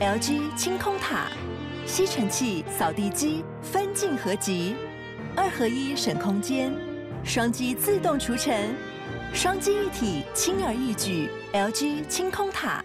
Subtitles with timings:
[0.00, 1.26] LG 清空塔，
[1.84, 4.74] 吸尘器、扫地机分镜合集，
[5.36, 6.72] 二合一省空间，
[7.22, 8.74] 双击自动除尘，
[9.34, 11.28] 双击一体轻而易举。
[11.52, 12.82] LG 清空塔。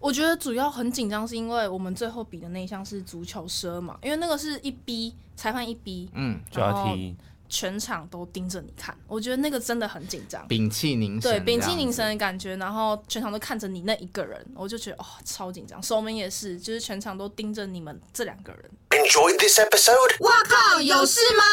[0.00, 7.14] 我觉得主要很紧张，是因为我们最后比的那一项是足球奢嘛，因为那个是一逼裁判一逼，嗯，就要踢。
[7.48, 15.82] 全场都盯着你看，我觉得那个真的很紧张，屏气凝神，对，屏气凝神的感觉，然后全场都看着你那一个人，我就觉得哦，超紧张。
[15.82, 18.70] 守门也是，就是全场都盯着你们这两个人。
[18.90, 20.16] Enjoy this episode。
[20.20, 21.44] 哇靠，有事吗？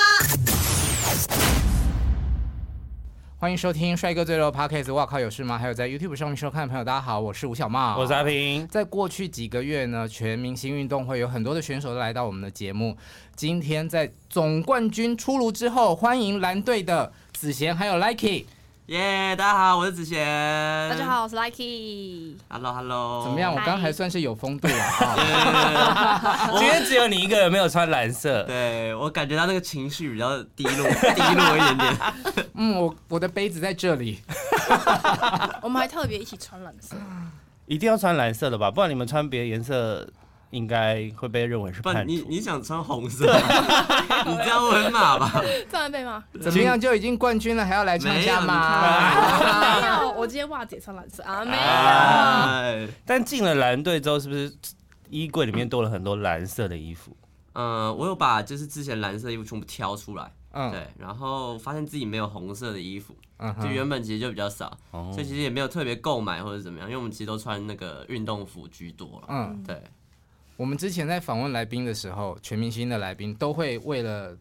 [3.44, 5.58] 欢迎收听《帅哥最热 Podcast》，哇靠，有事吗？
[5.60, 8.66] 还有在 YouTube 上面收看的朋友，大家好，我是吴小茂，我是阿平。
[8.70, 12.96] 在过去几个月呢，全明星运动会有很多的选手都来到我们的节目。
[13.36, 18.46] 今天在总冠军出炉之后，欢迎蓝队的子贤还有 Likey。
[18.88, 20.20] 耶，yeah, 大家好，我是子贤。
[20.90, 22.36] 大家好，我是 Lucky。
[22.50, 23.24] Hello，Hello。
[23.24, 23.54] 怎么样？
[23.54, 26.52] 我刚刚还算是有风度啊。
[26.60, 28.44] 今天只有你一个人没有穿蓝色。
[28.48, 30.86] 对，我感觉到那个情绪比较低落，
[31.16, 31.98] 低落一点点。
[32.56, 34.20] 嗯，我我的杯子在这里。
[35.62, 36.98] 我们还特别一起穿蓝色。
[37.68, 38.70] 一定要穿蓝色的吧？
[38.70, 40.06] 不然你们穿别的颜色。
[40.54, 42.12] 应该会被认为是叛徒。
[42.12, 43.26] 你你想穿红色？
[44.26, 45.42] 你这样会骂吧？
[45.70, 46.24] 这样被骂？
[46.40, 49.82] 怎么样就已经冠军了，还要来参加吗？
[49.82, 51.52] 没有，我今天袜子也穿蓝色啊，没
[52.86, 52.90] 有。
[53.04, 54.54] 但进了蓝队之后，是不是
[55.10, 57.18] 衣柜里面多了很多蓝色的衣服？
[57.54, 63.16] 嗯，我有把就是之前蓝色的衣服全部挑出来，嗯，对，然后发现自己没有红色的衣服，
[63.62, 69.82] 就原本其实就比较少，所以其实也没有特别购买或者怎么样，因为我们其实都穿那个运动服居多了，嗯，对。
[70.56, 74.38] 我们之前在访问来宾的时候，全明星的来宾都会为了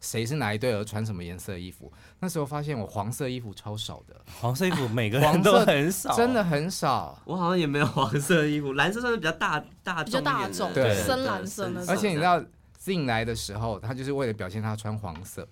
[0.00, 1.92] 谁是哪一队而穿什么颜色的衣服。
[2.20, 7.20] 那时候发现我黄色衣服超少的，黄色衣服每个人都很少，真的很少。
[7.26, 11.84] 我好像也没有黄色衣服，蓝色算是比较大大比较大众，对，深蓝色的。
[11.86, 12.42] 而且你知道
[12.78, 15.46] 进来的时候，他就是为了表现他穿黄色，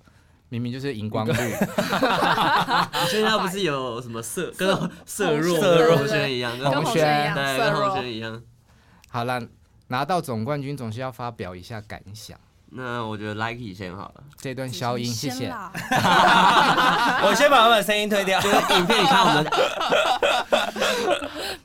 [0.49, 1.33] 明明就是荧光绿。
[1.35, 4.69] 所以他不是有什么色跟
[5.05, 8.43] 色弱色弱轩一样，跟红轩对，跟红轩一样。
[9.11, 9.43] 好了。
[9.89, 12.39] 拿到总冠军总是要发表一下感想。
[12.71, 15.49] 那我觉得 Likey 先好了，这段消音，谢谢。
[17.25, 19.51] 我先把我的声音推掉，就是影片里看我们的。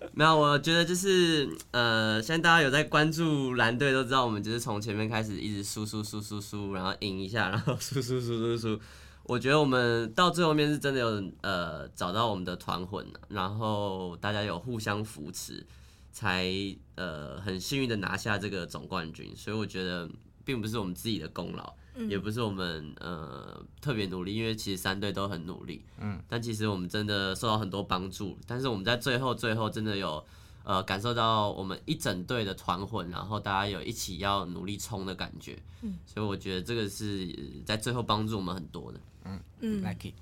[0.16, 8.80] 没有，我觉得就是呃，现在大家有在关注蓝队，都知道我们就是从前面开始一直输输输输输，然后赢一下，然后输输输输输。
[9.28, 15.66] 我觉得我们到最后面是真的有呃找到我们的团魂，然后大家有互相扶持。
[16.14, 16.48] 才
[16.96, 20.08] 呃很幸运的拿下这个总冠军，所以我觉得
[20.46, 30.24] 并不是我们自己的功劳，嗯、也不是我们呃特别努力，因为其实三队都很努力，嗯，但其实我们真的受到很多帮助，但是我们在最后最后真的有
[30.64, 37.36] 呃感受到我们一整队的团魂，然后大家有一起要努力冲的感觉，嗯，所以我觉得这个是
[37.66, 40.14] 在最后帮助我们很多的，嗯嗯，Likey。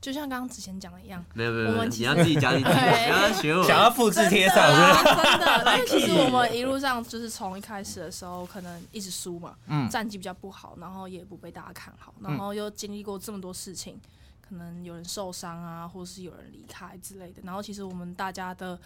[0.00, 5.76] 就像刚刚之前讲的一样，没有没有，我们你要自己讲，你自己不要学我，想要复制贴上，真的。
[5.76, 14.00] 因为其实我们一路上就是从一开始的时候，可能一直输嘛，嗯，战绩比较不好，然后也不被大家看好，然后又经历过这么多事情，
[14.40, 18.78] 可能有人受伤啊，或是有人离开之类的，然后其实我们大家的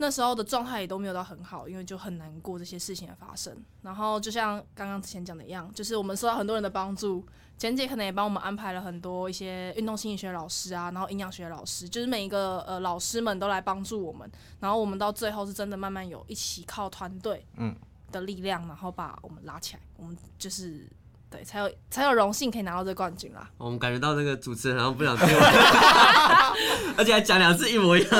[0.00, 3.54] 那时候的状态也都没有到很好，因为就很难过这些事情的发生。
[3.82, 7.22] 然后就像刚刚之前讲的一样，就是我们受到很多人的帮助。
[7.58, 17.76] 简姐可能也帮我们安排了很多一些运动心理学老师啊，然后营养学老师，就是每一个呃老师们都来帮助我们，然后我们到最后是真的慢慢有一起靠团队嗯
[18.10, 20.90] 的力量，然后把我们拉起来，我们就是
[21.30, 23.48] 对才有才有荣幸可以拿到这个冠军啦。
[23.56, 25.40] 我们感觉到那个主持人好像不想听我，
[26.98, 28.10] 而且还讲两次一模一样。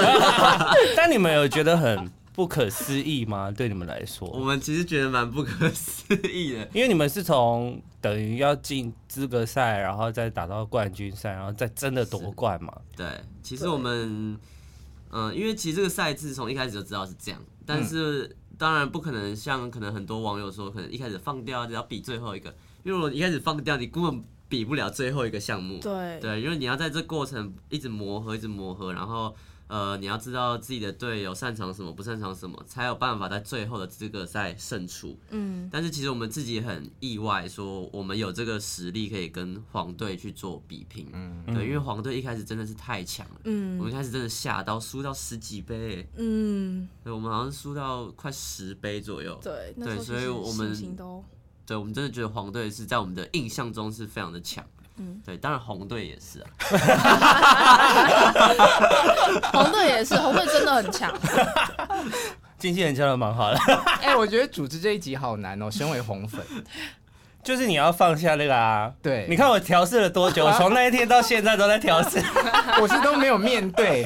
[0.97, 3.51] 但你们有觉得很不可思议吗？
[3.51, 12.73] 对你们来说，我们其实觉得蛮不可思议的，因为你们是从等于要进资格赛，然后再打到冠军赛，然后再真的夺冠嘛。
[12.97, 13.07] 对，
[13.43, 14.33] 其实我们，
[15.11, 22.55] 嗯、呃，因为其实这个赛制从一开始就知道是这样，但是当然不可能像可能很多网友说，可能一开始放掉就要比最后一个，
[22.85, 25.79] 因为我一开始放掉，你根本比不了最后一个项目。
[25.81, 29.35] 对，对，因为你要在这过程一直磨合，一直磨合，然后。
[29.73, 35.17] 呃，你要知道自己的队友擅长什么，不擅长什么，才有办法在最后的资格赛胜出。
[35.31, 41.07] 嗯，但是其实我们自己很意外，说我们有这个实力可以跟黄队去做比拼。
[41.13, 43.41] 嗯，对，因为黄队一开始真的是太强了。
[43.45, 46.05] 嗯，我们一开始真的吓到输到十几杯。
[46.17, 49.39] 嗯，对，我们好像输到快十杯左右。
[49.41, 51.25] 对，对，所以我们都
[51.71, 54.65] 对，我们真的觉得黄队是在我们的印象中是非常的强。
[54.97, 56.51] 嗯，对，当然红队也是啊，
[59.53, 61.17] 红队也是，红队真的很强。
[62.59, 63.59] 经纪人教的蛮好的。
[64.03, 66.45] 哎，我觉得主持这一集好难哦，身为红粉，
[67.45, 68.93] 就是你要放下那个啊。
[69.01, 72.21] 对，你看我调试了多久，我从那一天到现在都在调试，
[72.83, 74.05] 我是都没有面对。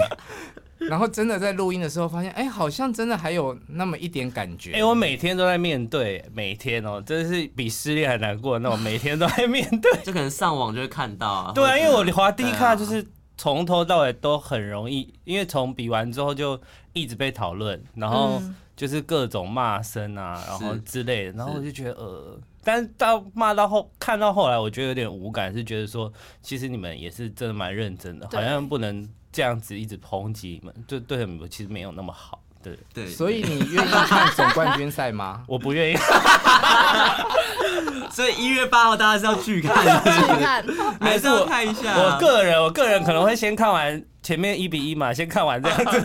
[0.90, 4.72] 然后真的在录音的时候发现，哎，好像真的还有那么一点感觉。
[4.72, 9.90] 哎，我每天都在面对，每天哦，真的是比失恋还难过那种，每天都在面对。
[10.04, 11.52] 就可能上网就会看到啊。
[11.54, 13.06] 对啊，因为我滑 D 卡就是
[13.36, 16.60] 从头到尾都很容易，因为从比完之后就
[16.92, 18.42] 一直被讨论，然后
[18.76, 26.12] 就是各种骂声啊，然后之类的，然后我就觉得呃，但是到骂到后看到后来，我觉得有点无感，是觉得说
[26.42, 29.08] 其实你们也是真的蛮认真的，好像不能。
[29.34, 33.08] 这样子一直抨击你们，就对你们其实没有那么好，对对。
[33.10, 35.42] 所以你愿意看总冠军赛吗？
[35.48, 35.96] 我不愿意。
[38.12, 40.64] 所以一月八号大家是要去看， 去看，
[41.00, 41.96] 还是要看一下。
[41.96, 46.00] 我个人，我个人可能会先看完前面一比一嘛，先看完这样子。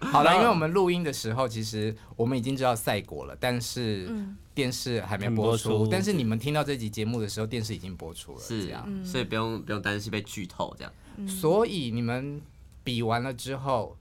[0.00, 4.06] 好了，因为我们录音的时候，其实我们已经知道赛果了，但是
[4.52, 5.70] 电视还没播出。
[5.70, 10.92] 播出，但是你们听到这集节目的时候，电视已经播出了，是这样，所以不用不用担心被剧透这样。
[11.26, 12.40] 所以你们
[12.82, 13.96] 比完了之后，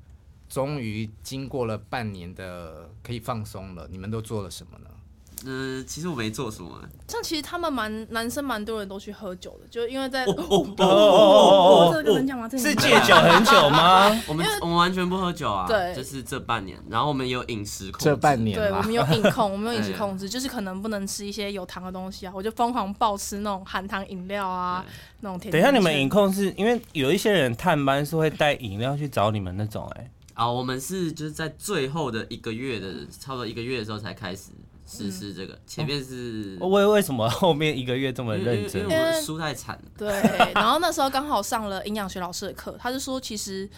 [0.49, 4.89] 终于经过了半年的可以放松了，你们都做了什么呢？
[5.45, 6.69] 嗯、呃，其实我没做什么。
[7.07, 12.49] 像其实他们蛮男生蛮多人都去喝酒的，就因为在哦哦 哦哦这个能讲吗？
[12.49, 14.09] 是戒酒很久吗？
[14.27, 24.83] 我们我们完全不喝酒啊，对，就是这半年，然后我们有饮食控制，这半年，对，我们有饮控，我们有饮食控制，就是可能不能吃一些有糖的东西啊，我就疯狂暴吃那种含糖饮料啊，
[25.19, 25.51] 那种甜。
[25.51, 34.51] 等一下，你们饮控是因为有一些人探班是会带饮料去找你们那种、欸，哎，啊，我们是就是在最后的一个月的，差不多一个月的时候才开始。
[34.85, 38.81] 实施这个，前面是为为什么 后面一个月这么认真？
[38.81, 39.91] 因为我们输太惨了。
[39.97, 40.09] 对，
[40.53, 43.69] 然后那时候刚好上了营养学老师的课，他就说，其实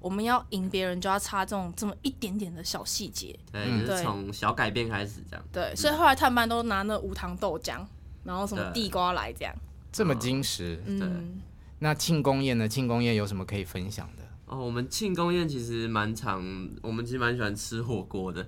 [0.00, 3.38] 我们要赢别人，就要差这种这么一点点的小细节。
[3.52, 5.44] 对，就是从小改变开始这样。
[5.52, 7.84] 对，所以后来探班都拿那无糖豆浆，
[8.24, 9.54] 然后什么地瓜来这样。
[9.92, 10.82] 这么矜持。
[10.86, 11.40] 嗯。
[11.78, 12.66] 那庆功宴呢？
[12.66, 14.22] 庆功宴有什么可以分享的？
[14.46, 16.42] 哦，我们庆功宴其实蛮常，
[16.80, 18.46] 我们其实蛮喜欢吃火锅的。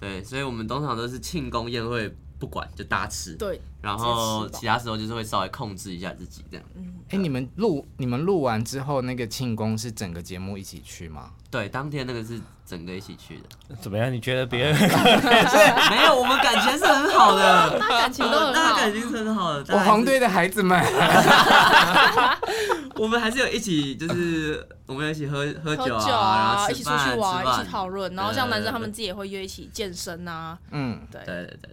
[0.00, 6.64] 对，所以我们通常都是庆功宴会不管就大吃，对，然后其他时候就是会稍微控制一下自己这样。
[6.76, 11.30] 嗯，哎，你们录你们录完之后，那个庆功是整个节目一起去吗？
[11.50, 13.74] 对，当天那个是整个一起去的。
[13.80, 14.12] 怎么样？
[14.12, 14.74] 你觉得别人？
[14.78, 19.74] 没有，我们感情是很好的，大家感情都很好，大家感情是很好的。
[19.74, 20.78] 我黄队的孩子们，
[22.98, 24.66] 我们还是有一起就是。
[24.88, 30.56] 我们一起喝喝酒啊，酒啊然后一起出去玩，一起讨论，然后像男生他们自己也会约一起健身啊。
[30.70, 31.70] 嗯，对对对对。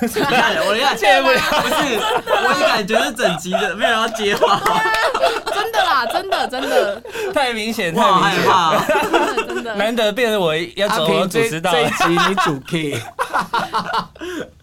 [0.66, 4.58] 我一下接不了，不是，我一感觉是整集的，没有要接话。
[5.54, 7.02] 真的啦，真的真的。
[7.34, 8.82] 太明显，太害怕，
[9.46, 9.74] 真的。
[9.74, 12.98] 难得变成我要走我主持道，这一集你主 key。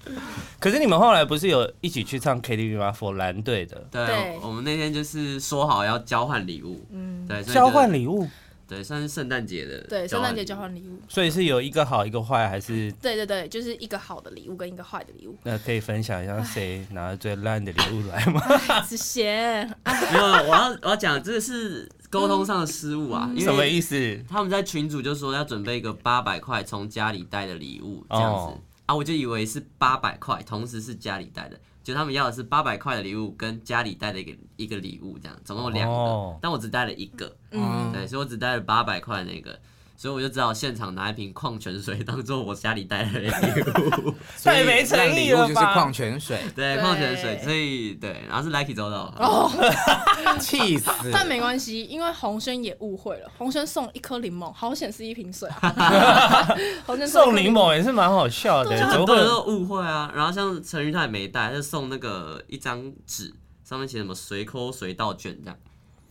[0.64, 3.86] 可是你们后来不是有一起去唱 KTV 吗？for 蓝队的。
[3.92, 6.82] 对，我们那天就是说好要交换礼物。
[6.90, 8.26] 嗯，对，交换礼物。
[8.66, 9.82] 对，算是圣诞节的。
[9.90, 10.98] 对，圣诞节交换礼物。
[11.10, 12.90] 所以是有一个好，一个坏，还是？
[12.94, 15.36] 对对对，就是一个好的礼物跟一个坏的礼物。
[15.44, 18.42] 那可以分享一下谁拿了最烂的礼物来吗？
[18.88, 19.68] 子贤。
[19.84, 23.30] 没有，我要我要讲这个是沟通上的失误啊。
[23.38, 24.18] 什么意思？
[24.30, 28.62] 他们在群主就说要准备一个八百块从家里带的礼物，这样子。
[28.86, 39.60] 啊，我就以为是八百块，同时是家里带的，就他们要的是八百块的礼物跟家里带的一个一个礼物，这样总共有两个，哦、但我只带了一个，嗯，对，所以我只带了八百块那个。
[39.96, 45.48] 所以我就只好现场拿一瓶矿泉水当做我家里带的礼物， 太没诚意了吧？
[45.48, 49.50] 就是矿泉水，对，矿泉水，所以对，然后是 Lucky 收到，哦，
[50.42, 50.90] 气死！
[51.14, 56.48] 但没关系，因为洪轩也误会了，洪轩送一颗柠檬，好险是一瓶水啊！
[56.86, 60.12] 洪轩送柠檬也是蛮好笑的，很多人都误会啊。
[60.14, 63.34] 然后像陈瑜他也没带，他就送那个一张纸，
[63.64, 65.58] 上面写什么随扣随到卷这样，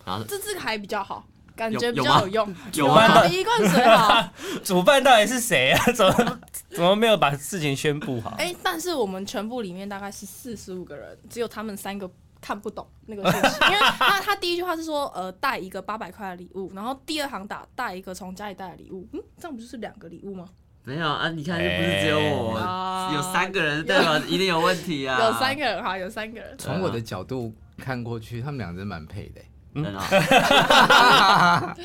[0.06, 1.26] 然后这这个还比较好。
[1.62, 3.24] 感觉比较有用， 有吗？
[3.26, 4.28] 一罐水好。
[4.64, 5.84] 主办到底是谁啊？
[5.94, 6.40] 怎么
[6.70, 8.34] 怎么没有把事情宣布好？
[8.38, 20.48] 哎，但是我们全部里面大概是四十五个人，只有他们三个看不懂那个讯息，因为他他第一句话是说呃带一个八百块的礼物，然后第二行打带一个从家里带的礼物，嗯，这样不就是两个礼物吗？
[20.84, 24.18] 没有啊，你看又不是只有我，有三个人对吧？
[24.26, 25.16] 一定有问题啊。
[25.24, 26.56] 有三个人哈，有三个人。
[26.58, 29.40] 从我的角度看过去，他们俩真蛮配的。
[29.74, 29.84] 嗯，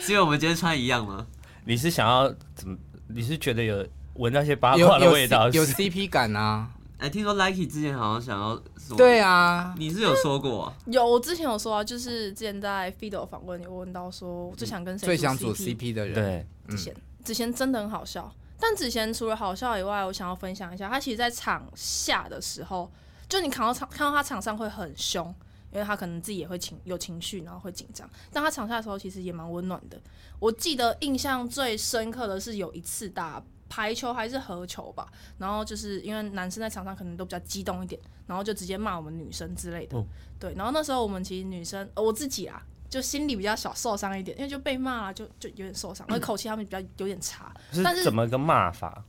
[0.01, 1.25] 是因为我们今天穿一样吗？
[1.65, 2.77] 你是想要怎么？
[3.08, 6.70] 你是觉得有闻那些八卦的味道，有 CP 感啊？
[6.98, 10.74] 哎，听说 Likey 之前好像想要说，对啊，你是有说过？
[10.88, 16.13] 有，我之前有说啊，就是之前在 Fido 访问有问到说，我最想跟谁最想组 CP 的人？
[16.15, 18.34] 对，子贤，子贤真的很好笑。
[18.60, 22.91] 但子贤除了好笑以外，我想要分享一下，他其实，在场下的时候，
[23.29, 25.34] 就你看到场看到他场上会很凶，
[25.77, 28.10] 因为他可能自己也会情有情绪，然后会紧张。
[28.31, 30.01] 但他场下的时候，其实也蛮温暖的。
[30.39, 35.07] 我记得印象最深刻的是有一次打排球还是合球吧，
[35.38, 40.03] 然后就是因为男生在场上可能都比较激动一点，然后就直接骂我们女生之类的。
[40.39, 42.62] 对，然后那时候我们其实女生，我自己啊。
[42.89, 47.53] 就心里比较小受伤一点，因为就被骂了，就就有点受伤，而口气他们比较有点差。
[47.84, 49.03] 但是怎么个骂法？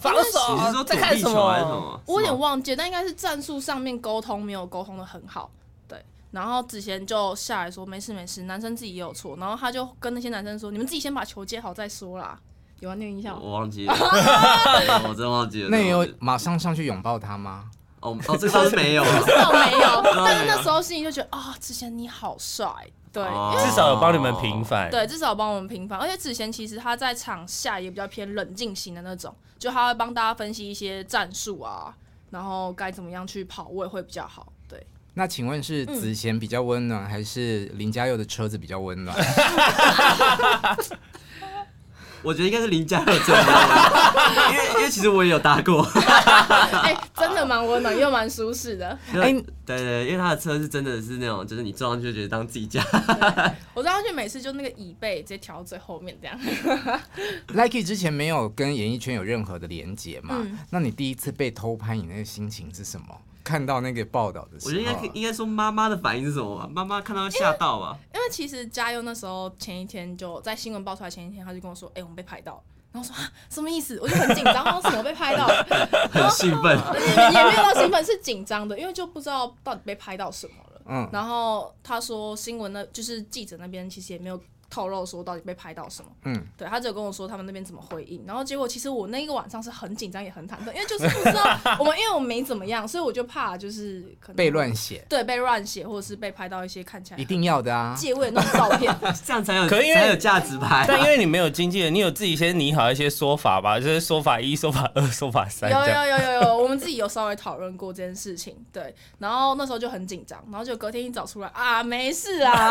[0.00, 0.56] 防守？
[0.56, 2.00] 你是说躲避球还是什么？
[2.04, 5.48] 我有点忘记，但应该是战术上面沟通没有沟通的很好。
[6.32, 9.36] 对，然后子贤就下来说没事没事，男生自己也有错。
[9.36, 12.38] 然后他就跟那些男生说，你们自己先把球接好再说啦。
[12.80, 13.40] 有啊，那个印象？
[13.40, 13.94] 我忘记了，
[15.08, 15.68] 我真忘记了。
[15.70, 17.70] 那你有马上上去拥抱他吗？
[18.00, 20.02] 哦哦，这倒是没有，这倒没有。
[20.24, 22.68] 但是那时候心里就觉得啊，子贤你好帅。
[23.12, 23.22] 对，
[23.62, 24.90] 至少有帮你们平反。
[24.90, 25.98] 对，至少有帮我们平反。
[25.98, 31.94] 而且子贤其实他在场下也比较偏冷静型的那种，就他会帮大家分析一些战术啊，
[32.30, 34.50] 然后该怎么样去跑位会比较好。
[35.12, 39.16] 对，那请问是子贤比较温暖，嗯、还是林嘉佑的车子比较温暖？
[42.24, 43.42] 我觉得应该是林嘉佑车子，
[44.52, 48.96] 因为因为其实我也有搭过， 哎、欸，真的蛮温暖又蛮舒适的。
[49.12, 52.80] 哎，对，对对，因为他的车是真的是那种，就是你坐上去就觉得当自己家。
[53.74, 56.38] 我坐上去每次就那个椅背直接调到最后面这样。
[57.48, 60.36] Lucky 之前没有跟演艺圈有任何的连结嘛？
[60.38, 63.06] 嗯、那你第一次被偷拍，你那个心情是什么？
[63.52, 66.66] 看到那个报道的时候，我觉得应该应该说妈妈的反应是什么？
[66.72, 67.98] 妈妈看到吓到吧？
[68.14, 75.66] 因为其实嘉佑那时候前一天就在新闻爆出来前一天，他就跟我说：“哎、欸，我们被拍到。”然后说：“啊，什么意思？”我就很紧张，然后什么被拍到了？
[76.10, 80.82] 很兴奋，也也没有到兴奋，是紧张的，因为就不知道到底被拍到什么了。
[80.86, 84.40] 嗯，然后他说新闻那就是记者那边其实也没有。
[84.72, 86.10] 透露说到底被拍到什么？
[86.24, 100.86] 嗯，对，他只有跟我说他们那边怎么回应，然后结果其实我那一个晚上是很紧张也很忐忑，因为就是不知道我们，因为我们没怎么样，所以我就怕就是可能被乱写，对，被乱写或者是被拍到一些看起来一定要的啊借位那种照片， 这样才有可以才有价值拍。
[100.88, 105.70] 但因为你没有经纪人，你有自己先拟好一些说法吧，就是说法一、说法二、说法三。
[105.70, 112.70] 有有有有有，我们自己有稍微讨论过这件事情，对，然后那时候就很紧张，然后就隔天一早出来啊，没事啊，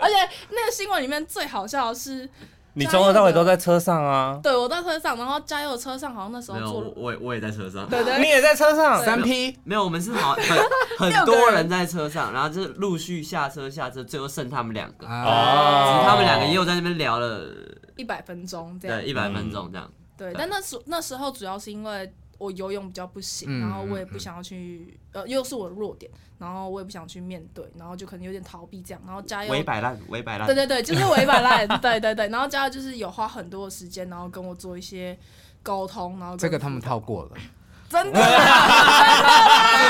[0.00, 0.14] 而且
[0.50, 0.68] 那个。
[0.78, 2.28] 新闻里面最好笑的是，
[2.74, 4.38] 你从头到尾都在车上啊？
[4.40, 10.34] 对，我在车上，然后嘉佑车上好像那时候坐，我我也在车上，对对，你也在车上，三 P 没有，我们是好
[10.98, 15.04] 很很多人在车上，然后就是陆续下车下车，最后剩他们两个。
[15.08, 17.48] 哦，他们两个又在那边聊了
[17.96, 19.00] 一百分钟，这样。
[19.00, 22.12] 对，一百分钟这样，对，但那时那时候主要是因为。
[22.38, 35.18] 我游泳比较不行，然后我也不想要去，呃，又是我的弱点，然后我也不想去面对，然后就可能有点逃避这样，然后嘉佑，围摆烂，围摆烂，对对对，就是围摆烂， 对对对，然后嘉佑就是有花很多的时间，然后跟我做一些
[35.62, 37.30] 沟通，然后这个他们套过了。
[37.88, 38.20] 真的， 对，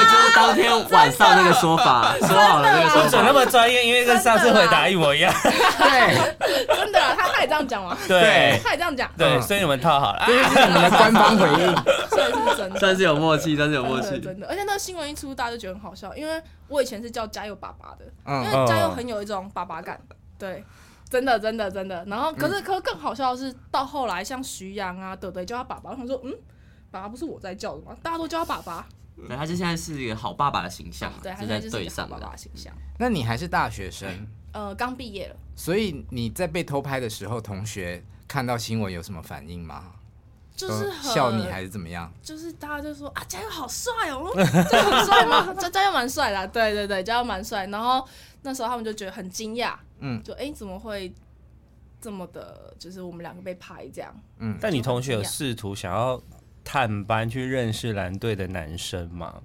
[0.07, 3.85] 就是当天晚上那个说法，说好了那个说法，怎么那么专业？
[3.85, 5.35] 因为跟上次回答一模一样。
[5.43, 6.15] 对，
[6.77, 7.08] 真的，
[7.39, 7.97] 他他也这样讲吗？
[8.09, 9.11] 对，他也这样讲。
[9.17, 11.75] 对，所以你们套好了，这是你们的官方回应，
[12.11, 14.47] 算是真的，算是有默契，算是有默契，真的。
[14.49, 20.01] 而且那个新闻一出，大家就觉得很好笑，因为我以前是叫嘉佑爸爸的，因为嘉佑很有一种爸爸感，
[20.39, 20.65] 对，
[21.09, 22.05] 真的，真的，真的。
[22.07, 26.35] 然后，可是，可是更好笑的是，到后来像徐阳啊、德德叫他爸爸，他说，嗯。
[26.91, 27.95] 爸爸不是我在叫的吗？
[28.03, 28.87] 大家都叫他爸爸。
[29.15, 32.73] 对，他就现在是一个好爸爸的形象，对，他现在就是一个好爸爸的形象。
[32.99, 34.09] 那你还是大学生？
[34.59, 35.37] 呃，刚毕业了。
[35.55, 39.93] 所以你在被偷拍的时候，同学看到新闻有什么反应吗？
[40.57, 42.13] 就是笑你还是怎么样？
[42.21, 45.55] 就是大家就说啊，嘉佑好帅哦， 这很帅吗？
[45.55, 47.67] 嘉 嘉佑蛮帅的，对对对，嘉佑蛮帅。
[47.69, 48.05] 然后
[48.43, 51.13] 那时候他们就觉得很惊讶，嗯，就哎、欸、怎么会
[52.01, 52.75] 这么的？
[52.79, 54.59] 就是我们两个被拍这样，嗯。
[54.61, 56.21] 但你同学有试图想要？
[56.65, 59.41] 探班去认识蓝队的男生嘛，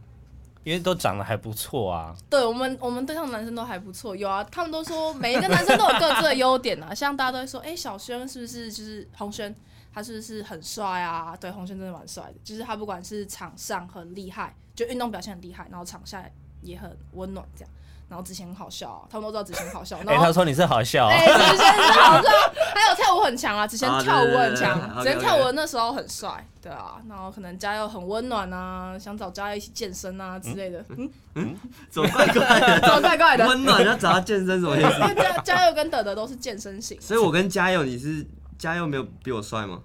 [0.63, 2.15] 因为都长得还不错啊。
[2.29, 6.93] 对我们，我们对象男生都还不错，有啊，他们都说每一个男生都有各自的优点啊。
[6.95, 9.53] 像大家都会说，哎、小轩是不是就是洪轩？
[9.93, 11.37] 他是不是很帅啊？
[11.39, 16.27] 对，洪轩真的蛮帅的，就是他不管是场上很厉害，就运动表现很厉害，然后场下
[16.61, 17.71] 也很温暖这样。
[18.13, 19.97] 然后子贤很好笑啊，他们都知道子贤好笑。
[20.05, 21.09] 哎、欸，他说你是好笑、啊。
[21.09, 22.29] 哎、欸，子贤是好笑，
[22.75, 27.01] 还有跳舞很强啊，子贤跳舞很强，子贤跳舞那时候很帅，对啊。
[27.09, 30.85] 然后可能嘉佑很温暖啊，想找嘉佑一起健身啊之类的。
[30.89, 31.55] 嗯嗯，
[31.89, 33.47] 走怪怪的，走怪怪的。
[33.47, 34.99] 温暖要找他健身什么意思？
[34.99, 36.95] 因为嘉嘉佑跟德德都是健身型。
[37.01, 38.23] 所以我跟嘉佑，你是
[38.59, 39.79] 嘉佑没有比我帅吗？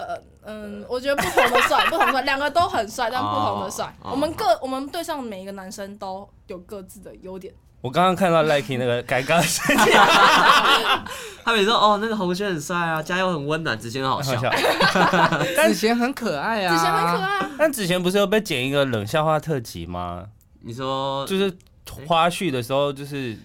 [0.00, 3.92] 呃嗯，我觉得不同的帅， 不同的帅，两个都很帅，但不同的帅。
[4.02, 9.92] 我们各我们队上每一个男生都有各自的优点，我刚刚看到 Likey 那个尴尬的声音，
[11.44, 14.38] 他每次说哦，那个红轩很帅啊，家又很温暖，子贤很好笑，
[15.66, 17.50] 子贤很可爱啊，子贤很可爱啊。
[17.58, 20.24] 但子贤不是有被剪一个冷笑话特辑吗？
[20.62, 21.52] 你说就是
[22.06, 23.36] 花絮的时候，就是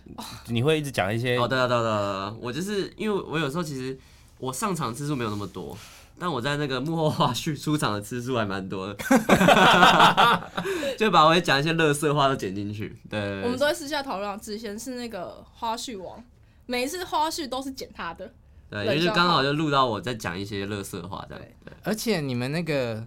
[0.47, 3.97] 你会一直讲一些哦，对啊，对啊，对啊，我就是因为我有时候其实
[4.39, 5.77] 我上场次数没有那么多。
[6.23, 8.95] 但我在那个幕后花絮出场的次数还蛮多的，
[10.97, 12.97] 就把我讲一些乐色话都剪进去。
[13.09, 14.39] 对，我们都会私下讨论。
[14.39, 16.23] 之前是那个花絮王，
[16.65, 18.31] 每一次花絮都是剪他的。
[18.69, 21.43] 对，因为就刚好就录到我在讲一些乐色话这样。
[21.65, 23.05] 对，而且你们那个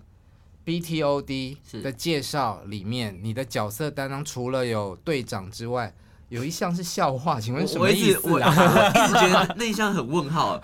[0.67, 5.95] BTOD 的介绍里面，你的角色担当除了有队长之外，
[6.29, 8.23] 有一项是笑话，请问什么意思啊？
[8.25, 10.61] 我，我，我， 我一直觉得那一项很问号。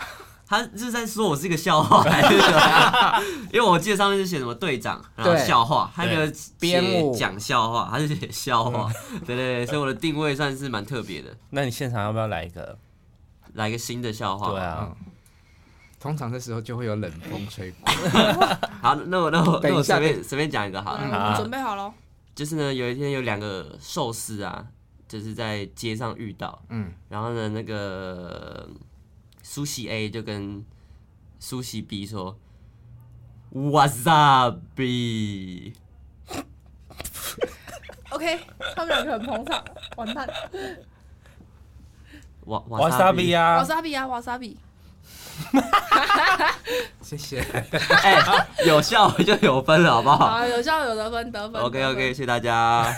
[0.52, 3.23] 他就是在说我是一个笑话还是什么？
[3.50, 6.30] 因为我记得上面是写什么队长，然后笑话，还有没有
[6.61, 8.92] 编讲笑话，还是写笑话？
[9.25, 11.35] 对对对，所以我的定位算是蛮特别的。
[11.49, 12.76] 那你现场要不要来一个，
[13.54, 14.50] 来一个新的笑话？
[14.50, 14.97] 对啊，嗯、
[15.99, 17.90] 通常这时候就会有冷风吹过。
[18.82, 21.35] 好，那我那我 那我随便随便讲一个好了。
[21.35, 21.90] 准备好了。
[22.35, 24.66] 就是呢，有一天有两个寿司啊，
[25.09, 28.68] 就是在街上遇到，嗯，然后呢，那个。
[29.42, 30.64] 苏西 A 就跟
[31.38, 32.38] 苏西 B 说
[33.52, 34.62] ：“Wasabi。
[38.11, 38.40] ”OK，
[38.76, 39.64] 他们两个很捧场，
[39.96, 40.28] 完蛋。
[42.44, 44.58] 瓦瓦萨比啊，瓦萨比啊，瓦萨比。
[47.00, 47.40] 谢谢。
[47.40, 50.28] 哎、欸，有效就有分了，好不好？
[50.28, 51.61] 好，有效有得分，得分。
[51.62, 52.94] OK OK，谢谢大家。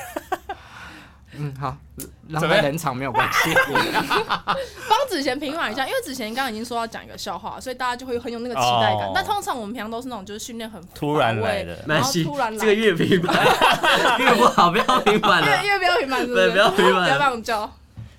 [1.33, 1.77] 嗯，好，
[2.29, 3.51] 让他冷场没有关系。
[4.89, 9.11] 帮子贤平反一下，因为子贤刚刚已经说要讲一个笑话，所以大家就会很有那个期待感。
[9.15, 12.59] 但通常我们平常都是那种就是训练很突然来的，然后突然来。
[12.59, 13.35] 这个越平反
[14.19, 15.63] 越不好，不要平反了。
[15.63, 16.37] 越越不要平反，是不是？
[16.37, 17.73] 对，不要平反，不要乱叫。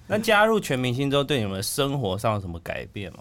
[0.07, 3.19] 那加入全明星之后，对你们的生活上有什么改变吗？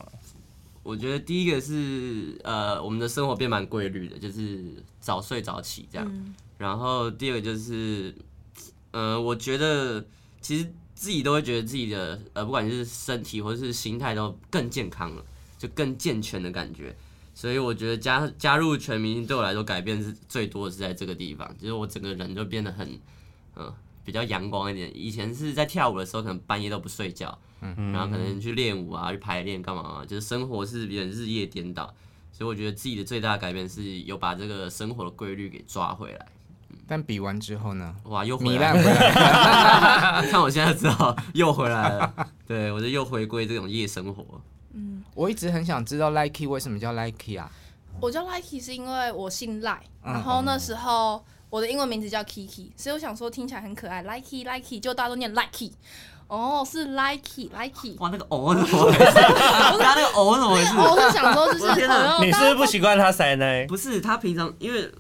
[0.83, 4.63] 我觉得第一个是呃，我们的生活变蛮规律的，就是
[5.01, 6.35] 早睡早起这样。
[6.59, 8.15] 然后第二个就是。
[8.97, 10.05] 呃，我觉得
[10.45, 15.25] 其实自己都会觉得自己的呃，不管是身体或者是心态都更健康了，
[15.57, 16.95] 就更健全的感觉。
[17.35, 22.87] 所以我觉得加加入全明星对我来说改变是最多的是在这个地方，就是我整个人就变得很
[23.57, 24.93] 嗯、呃、比较阳光一点。
[24.95, 31.93] 以前是在跳舞的时候，可能半夜都不睡觉，嗯，然后可能去练舞啊，去排练干嘛嘛，就是生活是别人日夜颠倒。
[32.31, 36.29] 所以我觉得自己的最大的改变是有把这个生活的规律给抓回来。
[36.87, 37.95] 但比完之后呢？
[38.05, 40.23] 哇，又糜烂回来了！
[40.31, 42.15] 看我现在知道又回来了，
[42.47, 44.25] 对我就又回归这种夜生活。
[44.75, 47.51] 嗯，我一直很想知道 Likey 为什么叫 Likey 啊？
[48.01, 55.73] 我叫 Likey 是因为我姓赖，然后那时候我的英文名字叫 Kiki，所以我想说听起来很可爱，Likey Likey，就大家都念 Likey。
[56.27, 57.97] 哦，是 Likey Likey。
[57.99, 59.13] 哇，那个哦怎么回事？
[59.81, 60.77] 他那个哦怎么回事？
[60.77, 63.45] 我是想说就是，你是不是不习惯他塞呢？
[63.69, 64.93] 不是，他平常因为。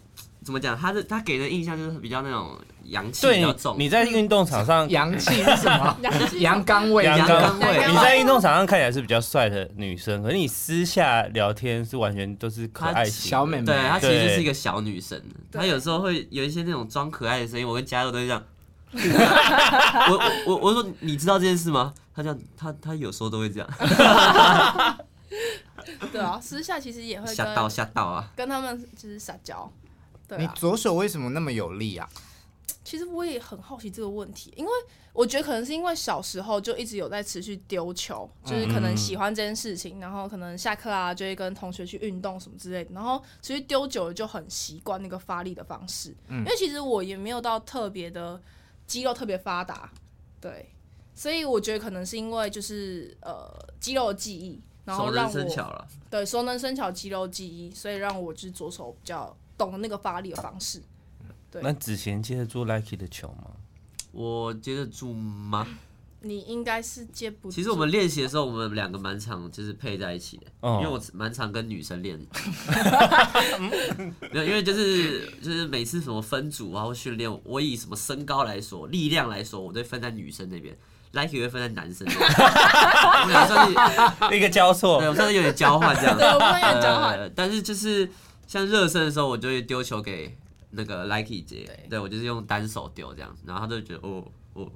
[0.44, 0.78] 怎么讲？
[0.78, 3.76] 他的他给的印象就是比较那种阳气比较重。
[3.78, 5.96] 你在运动场上阳气是什么？
[6.38, 7.88] 阳刚味，阳刚味。
[7.88, 13.64] 你在运动场上看起来是比较帅的女生，可是你私下聊天是完全都是可爱型小美眉。
[13.64, 15.20] 对，她其实就是一个小女生。
[15.50, 18.44] 她有时候会有一些那种装可爱的声音，我跟嘉佑都会这样。
[18.94, 21.94] 我我我说你知道这件事吗？
[22.14, 23.68] 她这样，她她有时候都会这样。
[26.12, 29.70] 对啊，私下其实也会吓到吓到啊，跟他们就是撒娇。
[30.28, 32.08] 啊、你左手为什么那么有力啊？
[32.82, 34.70] 其实我也很好奇这个问题，因为
[35.14, 46.14] 我觉得可能是因为小时候就一直有在持续丢球，就是可能喜欢这件事情，然后可能下课啊就会跟同学去运动什么之类的，然后其实丢久了就很习惯那个发力的方式。
[46.28, 48.40] 因为其实我也没有到特别的
[48.86, 49.90] 肌肉特别发达，
[50.38, 50.70] 对，
[51.14, 59.34] 所以我觉得可能是因为就是呃肌肉的记忆，然后让我对熟能生巧肌肉记忆，所以让我就是左手比较。
[59.56, 60.82] 懂那个发力的方式，
[61.50, 61.62] 对。
[61.62, 63.52] 那子贤接得住 Likey 的球吗？
[64.12, 65.66] 我接得住吗？
[66.20, 67.54] 你应该是接不住。
[67.54, 72.18] 其实我们练习的时候，我们两个蛮常就是配在一起的，哦、因为我蛮常跟女生练。
[74.32, 80.74] 没有，因为就是就是每次什么分组啊或训练，我以什么身高来说、力量来说，我都分在女生那边
[81.12, 82.24] ，Likey 会分在男生那边。
[82.30, 83.68] 我算
[84.30, 86.16] 是 一个交错，对，我们算是有点交换这样。
[86.16, 87.28] 对，我们有点交换、呃。
[87.30, 88.10] 但是就是。
[88.46, 90.36] 像热身的时候，我就会丢球给
[90.70, 94.70] 那个 Likey 接，对，对我就是用单手丢这样，然后他就觉得哦，我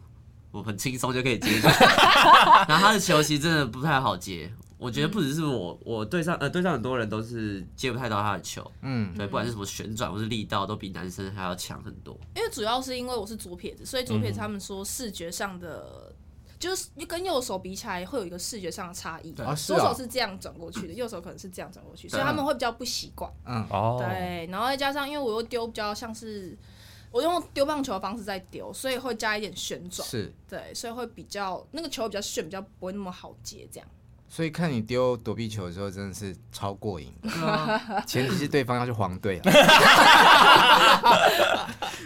[0.50, 1.68] 我很轻松就可以接住。
[2.68, 12.18] 然后他的球其实真的不太好接，我觉得不只是我，我对上呃对上很多人都是接不太到他的球，嗯，对，不管是什么旋转或是力道，都比男生还要强很多。
[12.36, 16.07] 因为主要是因为我是左撇子，所以左撇子他们说视觉上的
[16.58, 19.32] 就是跟右手比起来会有一个视觉上的差异。
[19.32, 23.32] 对左手是这样转过去的， 右手可能是这样转过去，所以他们会比较不习惯。
[23.46, 26.56] 嗯，哦，对，然后再加上因为我又丢比较像是
[27.10, 30.06] 我用丢棒球的方式在丢，所以会加一点旋转。
[30.06, 33.88] 是，对，所以会比较那个球比较旋，比较不会那么好接这样。
[34.28, 37.12] 所以看你丢躲避球的时候，真的是超过瘾。
[38.06, 39.42] 前提是对方要是黄队啊，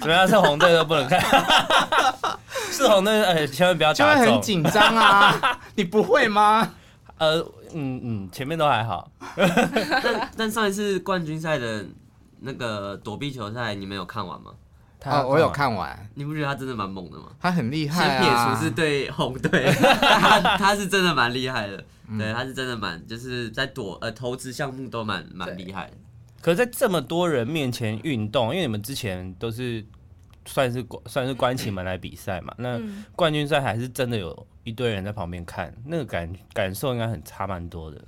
[0.00, 0.26] 怎么样？
[0.26, 1.20] 是红队都不能看，
[2.70, 4.34] 是红队哎，千万不要就会打中。
[4.34, 5.58] 很紧张啊！
[5.74, 6.72] 你不会吗？
[7.18, 7.38] 呃，
[7.74, 9.10] 嗯嗯，前面都还好。
[9.36, 11.84] 但但上一次冠军赛的
[12.40, 14.52] 那个躲避球赛，你们有看完吗？
[15.04, 17.26] 啊，我有看完，你不觉得他真的蛮猛的吗？
[17.40, 18.54] 他很厉害先撇啊！
[18.54, 21.84] 除是对红队，他 他是真的蛮厉害的。
[22.18, 25.92] 对，他是真的蛮，就是在躲呃投资项目都蛮蛮厉害的。
[26.40, 29.84] 可是在这么多人面前运动，因为你们之前都是
[30.44, 32.78] 算是关算是关起门来比赛嘛， 那
[33.16, 38.04] 冠军赛还是真的有一堆人在旁边看，那个感感受应该很差蛮多的。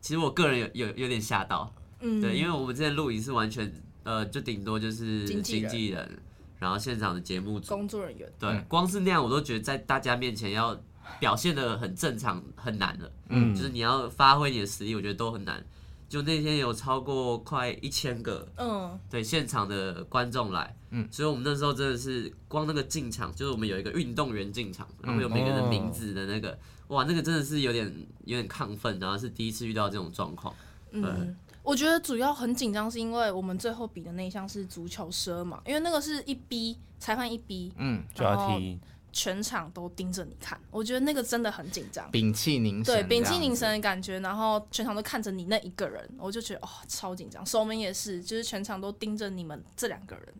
[0.00, 3.70] 其实我个人有有有点吓到，嗯，对，因为我们之前录影是完全
[4.06, 6.18] 呃，就顶多就是经纪人，
[6.58, 7.74] 然后现场的节目组。
[7.74, 10.74] 工作人员，对，光是那样我都觉得在大家面前要。
[11.20, 15.64] 表现的很正常，很难了，嗯，就是你要发挥你的实力，我觉得都很难。
[16.08, 27.86] 就那天有超过快一千个，嗯，对，现场的观众来，嗯，所以我们那时候真的是光那个进场，就是我们有一个运动员进场，然后有每个人的名字的那个，嗯、哇，那个真的是有点
[28.24, 30.52] 有点亢奋，然后是第一次遇到这种状况。
[30.90, 38.78] 嗯，我觉得主要很紧张，是因为我们最后比的那一项是足球十二码，因为那个是一逼裁判一逼，嗯，就要踢。
[39.12, 47.44] 全场都盯着你看，我觉得那个真的很紧张，屏气凝神，对，屏气凝神的感觉，然后全场都看着你那一个人，我就觉得哦，超紧张。
[47.46, 50.34] 守门也是，就是全场都盯着你们这两个人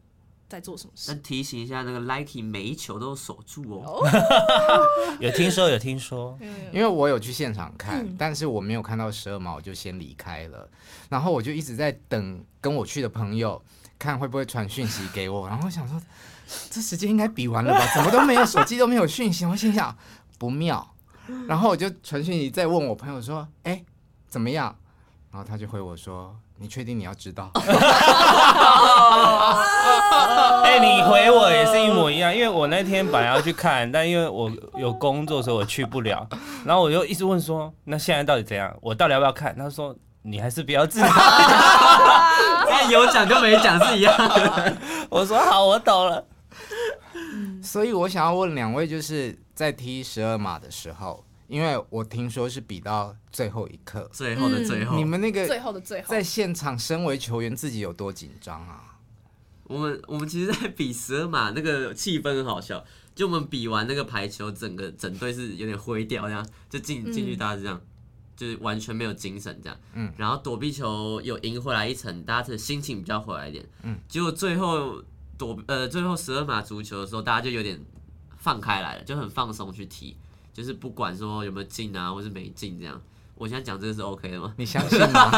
[0.49, 1.13] 在做什么事。
[1.13, 4.07] 那提醒一下，那个 Likey 每一球都守住哦。
[5.21, 6.39] 有听说，有听说，
[6.73, 10.69] 因为我有去现场看，嗯、但是我没有看到十二码，我就先离开了。
[11.09, 13.63] 然后我就一直在等跟我去的朋友，
[13.99, 16.01] 看会不会传讯息给我，然后我想说。
[16.71, 17.85] 这时间应该比完了吧？
[17.93, 19.45] 怎么都没有，手机都没有讯息。
[19.45, 19.99] 我心想
[20.39, 20.95] 不妙，
[21.49, 23.85] 然后我就传讯息再问我朋友说：“哎，
[24.29, 24.79] 怎么样？”
[25.33, 27.51] 然后他就回我说：“你确定你要知道？”
[30.65, 36.27] 哎，你回我也是一模一样，因为我那天本来要去看，但因为我有工作，所以我去不了。
[36.65, 38.75] 然后我就一直问说：“那现在到底怎样？
[38.81, 41.07] 我到底要不要看？”他说：“你还是不要知道。
[42.69, 44.77] ”那有讲跟没讲是一样的。
[45.11, 46.25] 我说：“好，我懂了。”
[47.63, 58.99] 所以我想要问两位，就是在踢十二码的时候，因为我听说是比到最后一刻，最后的最后，你们那个最后的最后，在现场身为球员自己有多紧张啊？
[59.65, 67.81] 我们我们其实，在比十二码那个气氛很好笑，就我们比完那个排球，整个整队是有点灰掉，这样就进进去，大家是这样，
[68.37, 69.79] 就是完全没有精神这样。
[69.95, 73.65] 嗯，然后躲避球有赢回来一层，大家的心情比较回来一点。
[73.83, 75.03] 嗯，结果最后。
[75.39, 77.79] 躲呃，最后十二码足球的时候，大家就有点
[78.39, 80.17] 放开来了，就很放松去踢，
[80.57, 82.99] 就是不管说有没有进啊，或是没进这样。
[83.35, 84.51] 我现在讲这个是 OK 的吗？
[84.57, 85.31] 你相信吗？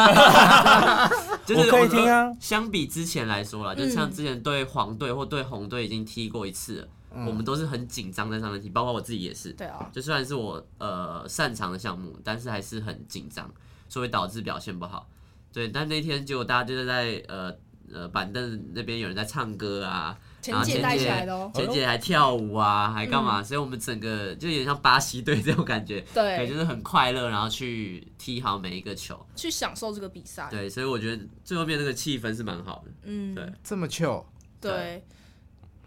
[1.45, 2.33] 就是我可以听啊。
[2.39, 9.53] 相比之前来说啦，就像之前对黄队或对红队已经踢过一次了，嗯、我们都是很紧张在上面踢，包括我自己也是。
[9.55, 9.91] 对啊。
[9.93, 13.53] 就虽然是我呃擅长的项目，但是还是很紧张，
[13.89, 15.09] 所以导致表现不好。
[15.53, 17.53] 对，但那天结果大家就是在呃。
[17.91, 20.15] 呃，板凳那边有人在唱歌啊，
[20.51, 20.83] 然后前姐
[21.55, 23.43] 前姐还跳舞啊，还干嘛？
[23.43, 30.47] 所以我们整个就有点像巴西队这种感觉，对，就是很快乐，然后去踢好每一个球，去享受这个比赛。
[30.51, 32.91] 对，所以我觉得最后面那个气氛是蛮好的。
[33.05, 34.27] 嗯，对，这么糗，
[34.61, 35.03] 对，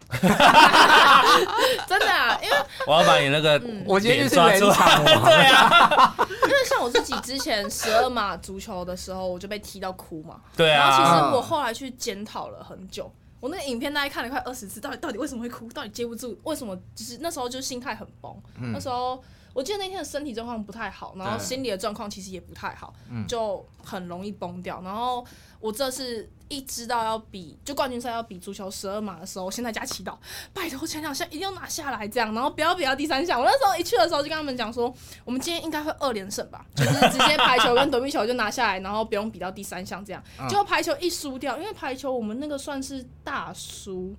[0.10, 6.16] 真的啊，因为 我要把你那个，我今天就是来场， 对啊。
[6.64, 10.40] 像我自己之前十二码足球的时候，我就被踢到哭嘛。
[10.56, 10.88] 对啊。
[10.88, 13.12] 然后其实我后来去检讨了很久，
[13.42, 15.68] 我那个影片大概看了快二十次，到底到底为什么会哭？
[15.72, 16.38] 到底接不住？
[16.44, 16.76] 为什么？
[16.94, 18.32] 就是那时候就心态很崩。
[18.72, 19.20] 那时候
[19.52, 22.92] 我记得那天的身体状况不太好，然后心理的状况其实也不太好，
[23.28, 24.80] 就很容易崩掉。
[24.82, 25.24] 然后。
[25.62, 30.16] 我这次一知道要比就冠军赛要比足球十二码的时候，我现在加祈祷，
[30.52, 33.38] 拜托前两项一定要拿下来，这样，然后不要比到第三项。
[33.40, 34.92] 我那时候一去的时候就跟他们讲说，
[35.24, 40.20] 我们今天应该会二连胜吧，就是直接排球跟躲避球就拿下来，然后不用比到第三项这样。
[40.48, 44.12] 结果排球一输掉，因为排球我们那个算是大输。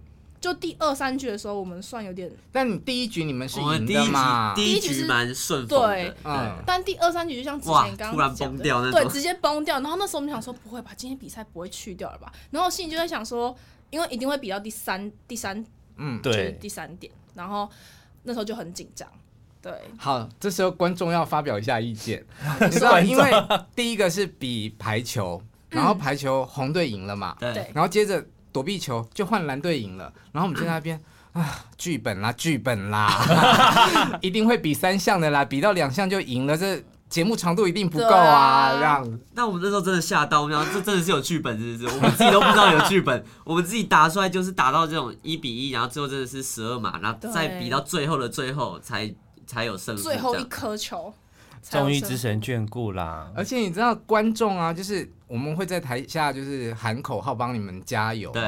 [0.43, 2.29] 就第二三局的时候，我们算有点。
[2.51, 4.53] 但你第一局你们是赢的嘛？
[4.53, 5.87] 第一局是蛮顺风的。
[5.87, 6.61] 对，嗯。
[6.65, 9.01] 但第二三局就像之前刚刚突然崩掉那种。
[9.01, 9.79] 对，直接崩掉。
[9.79, 12.29] 然后那时候我们想说，不会吧，今天比赛不会去掉了吧？
[12.51, 13.55] 然后心里就在想说，
[13.89, 17.09] 因为一定会比到第三、第三，嗯，对，第三点。
[17.33, 17.69] 然后
[18.23, 19.07] 那时候就很紧张。
[19.61, 22.21] 对，好，这时候观众要发表一下意见，
[22.59, 23.31] 你知道，因为
[23.73, 28.21] 第一个是比排球，然后排球红队赢了嘛，对，然后接着
[28.53, 31.01] 躲避球就换蓝队赢了，然后我们就在那边
[31.33, 33.09] 啊，剧本啦，剧本啦，
[34.21, 36.81] 一定会比三项的啦，比到两项就赢了这。
[37.09, 38.71] 节目长度一定不够啊！
[38.73, 41.95] 这样，那我们那时候真的吓到，我们想 这真的是有剧本，是不是？
[41.95, 49.13] 我们自己都不知道有剧本， 我们自己打出来就是打到这种一比一，然后最后真的是十二码，然后再比到最后的最后才
[49.45, 50.01] 才有胜负。
[50.01, 51.13] 最后一颗球，
[51.69, 53.31] 终于之神眷顾啦！
[53.35, 58.41] 而且你知道观众啊，就是我们会在台下就是喊口号帮你们加油，对。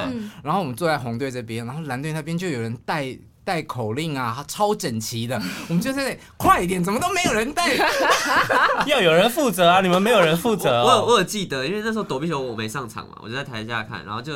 [0.43, 3.17] 然后我们坐在红队这边，然后蓝队那边就有人带。
[3.45, 5.39] 带口令啊，超整齐的。
[5.69, 7.75] 我们就在那快一点，怎么都没有人带？
[8.87, 9.81] 要有人负责啊！
[9.81, 10.83] 你们没有人负责、哦。
[10.83, 14.33] 我我，我有记得，因为那时候躲避球我没上场嘛，我就在台下看，然后就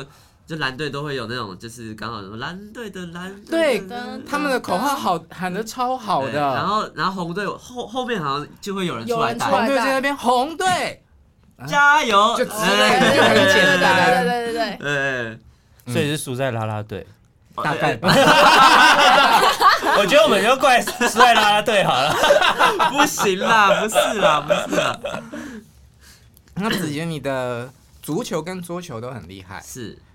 [0.50, 3.88] 就蓝队都会有那种，就是刚好什么蓝队的蓝队，对，
[4.28, 6.32] 他们的口号好喊的超好的。
[6.32, 11.04] 然后然后红队后后面好像就会有人出来打，红队在那边，红队
[11.68, 15.38] 加油，就之类的，就很简单，对对对对
[15.84, 17.06] 对，所以是输在啦啦队。
[17.62, 18.08] 大概吧，
[19.98, 22.10] 我觉得我们就怪输在啦啦队好了，
[22.90, 24.98] 不行啦，不是啦，不是啦。
[26.54, 27.70] 那子杰，你的
[28.02, 30.09] 足球跟桌球都很厉害，是，你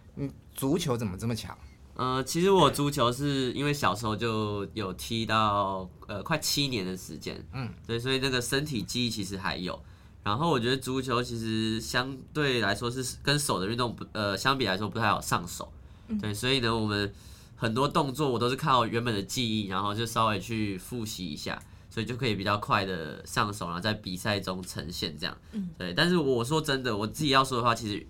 [0.56, 1.56] 足球怎么这么强？
[1.96, 9.80] 呃，其实我足球是因为小时候就有踢到呃快七年的时间，嗯，对，所以那个身体记忆其实还有。
[10.24, 15.72] 然后我觉得足球其实相对来说是跟手的运动不呃相比来说不太好上手，
[16.20, 17.14] 对，所以呢我们。
[17.58, 21.58] 很多动作我都是靠原本的记忆，然后就稍微去复习一下，
[21.90, 25.36] 所以就可以比较快的上手，然后在比赛中呈现这样。
[25.78, 25.94] 对。
[25.94, 28.06] 但是我说真的，我自己要说的话，其实，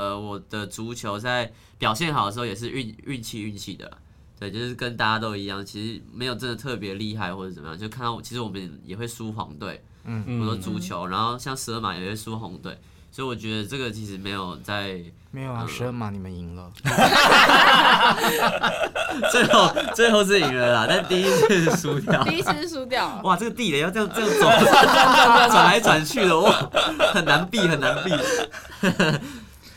[0.00, 3.90] 呃，我的足球在表现好的时候也是运运气运气的，
[4.38, 12.78] 对，就是跟大家都一样，其实没有真的特别厉害或者怎么样，就看到其实我们也会输黄队，嗯，我说足球，然后像十二码也会输红队。
[13.12, 15.00] 所以我觉得这个其实没有在
[15.32, 16.70] 没有啊，十二码你们赢了，
[19.32, 24.46] 最后最后是赢了啦，但第一次是输掉，第一次是输掉，哇，这个地雷要这样这样走，
[25.50, 26.70] 转来转去的哇，
[27.12, 28.12] 很难避很难避。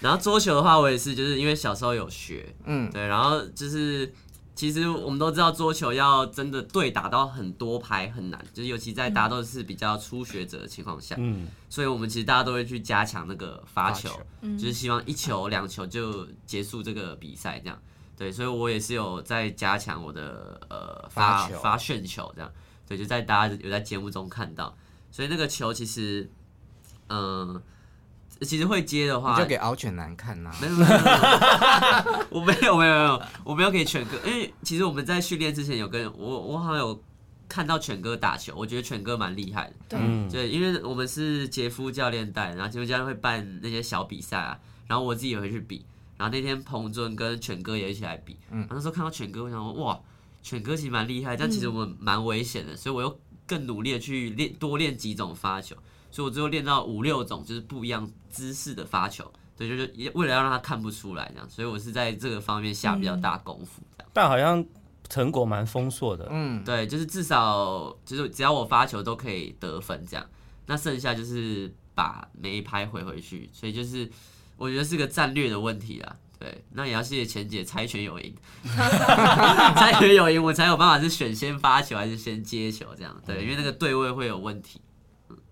[0.04, 4.14] 然后桌球的话，我也是就是因为小时候有学，嗯，对，然后就是。
[4.56, 14.56] 其实我们都知道，桌球要真的对打到很多拍很难，就是尤其在大家都是比较初学者的情况下，嗯，所以我们其实大家都会去加强那个发球，发球。
[14.56, 17.82] 就是希望一球两球就结束这个比赛这样，
[18.16, 22.52] 对，所以我也是有在加强我的呃发发，旋球这样，
[22.88, 24.78] 对，就在大家有在节目中看到，
[25.10, 26.30] 所以那个球其实，
[27.08, 27.62] 嗯、呃。
[28.42, 30.56] 其实会接的话，你就给敖犬男看呐、啊。
[30.62, 37.02] 没有没有， 我没有没有没有，我没有给犬哥，因为其实我们在训练之前有跟我我好像有
[37.48, 39.74] 看到犬哥打球，我觉得犬哥蛮厉害的。
[39.90, 45.86] 对，对，因为我们是杰夫教练带，然后杰夫教练会办那些小比赛啊，然后我自己也会去比，
[46.18, 50.00] 然后那天彭尊跟犬哥也一起来比，嗯，然后那时候看到犬哥，我想说哇，
[50.42, 55.76] 犬哥其实蛮厉害，但其实我们蛮危险的，所以我又更努力的去练多练几种发球。
[56.14, 64.12] 所以我最后练到五六种，就是不一样姿势的发球，对，就是为了要让他看不出来这样，所以我是在这个方面下比较大功夫这样。
[64.14, 64.64] 但好像
[65.10, 70.24] 成果蛮丰硕的，嗯，对，就是至少就是只要我发球都可以得分这样，
[70.68, 74.08] 那剩下就是把每一拍回回去，所以就是
[74.56, 76.16] 我觉得是个战略的问题啦。
[76.38, 78.36] 对，那也要谢谢钱姐猜拳有赢，
[79.76, 84.80] 猜拳有赢我才有办法是选先发球还是先接球这样，对，因为那个对位会有问题。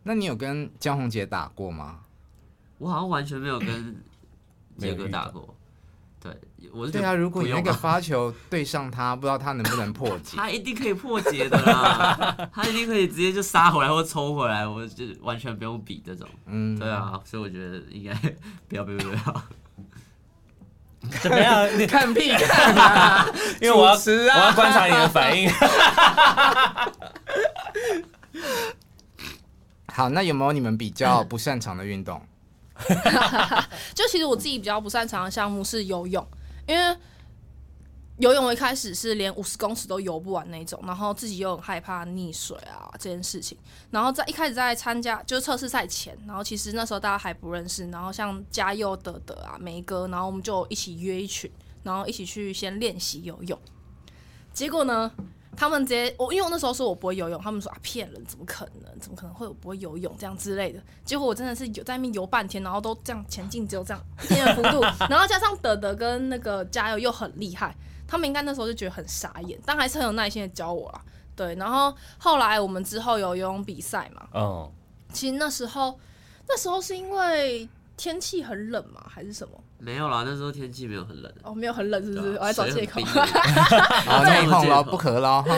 [0.03, 1.99] 那你有跟江宏杰打过吗？
[2.77, 4.03] 我好像完全没有跟
[4.77, 5.55] 杰哥打过。
[6.19, 6.35] 对，
[6.71, 7.13] 我是对啊。
[7.15, 10.37] 如果你那个发球对上他，不知道他能不能破解？
[10.37, 16.27] 他一定可以破解的啦， 他一定可以直接就杀回来或抽回来，我就完全不用比这种。
[16.45, 18.13] 嗯，对啊，所以我觉得应该
[18.67, 19.43] 不要不要不要。
[21.21, 21.67] 怎么样？
[21.79, 23.25] 你看屁看啊！
[23.59, 25.49] 因为我要 我要观察你的反应。
[29.91, 32.21] 好，那有没有你们比较 不擅长的运动？
[33.93, 36.25] 就其实我自己比较不擅长的项目是游泳，
[36.67, 36.97] 因为
[38.17, 43.57] 游泳我一开始是连五十公尺都游不完那种，然后自己又很害怕溺水啊这件事情。
[43.91, 51.51] 然后在一开始在参加就是测试赛前，然后其实那时候大家还不认识，然后像嘉佑、德德啊、梅哥，然后我们就一起约一群，
[51.83, 53.59] 然后一起去先练习游泳。
[54.53, 55.11] 结果呢？
[55.55, 58.99] 他们直接我，因为我那时候说我不会游泳，他们说啊骗人，怎么可能？
[58.99, 60.81] 怎么可能会有不会游泳这样之类的？
[61.03, 67.75] 结果我真的是游在那边游半天，然后都这样前进，只有这样一点点幅度， 然后加上德德跟那个加油又很厉害，
[68.07, 71.01] 他们应该那时候就觉得很傻眼，但还是很有耐心的教我啦。
[71.35, 74.71] 对，然后后来我们之后有游泳比赛嘛，嗯，
[75.11, 75.99] 其实那时候
[76.47, 79.53] 那时候是因为天气很冷嘛，还是什么？
[79.83, 81.33] 没有啦，那时候天气没有很冷。
[81.41, 82.35] 哦，没有很冷，是不是？
[82.35, 83.01] 我还找借口。
[84.07, 85.43] 啊，内讧了，不渴了。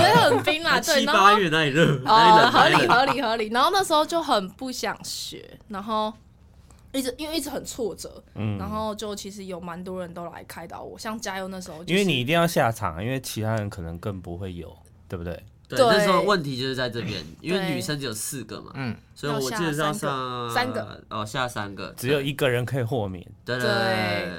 [0.00, 1.00] 水很冰啦，对。
[1.00, 2.00] 七八月那里热？
[2.06, 3.48] 哦，合理合理合理。
[3.48, 6.10] 然后那时候就很不想学，然后
[6.92, 14.74] 一直因为一直很挫折，嗯，然后就其实有蛮多人都来开导我，像加油那时候，因为你一定要下场，因为其他人可能更不会有，
[15.06, 15.38] 对不对？
[15.68, 23.56] 对，那时候问题就是在这边，因为女生只有四个嘛，嗯，所以我记得要上三个，哦，下三个，只有一个人可以豁免，对，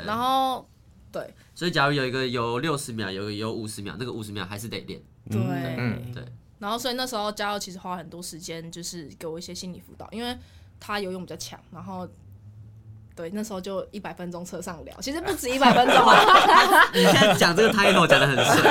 [0.05, 0.67] 然后
[1.11, 5.39] 对，所以假如有一个有六十秒，有一个有五十秒，那个五十秒还是得练，对，
[5.77, 6.23] 嗯，对，
[6.59, 10.37] 然后所以那时候嘉佑其实花很多时间，就是给我一些心理辅导，因为
[10.79, 12.07] 他游泳比较强，然后。
[13.17, 16.21] 对，那时候就一百分钟车上聊，其实不止 一百分钟啊。
[16.93, 18.63] 你现在讲这个 title 讲的很顺。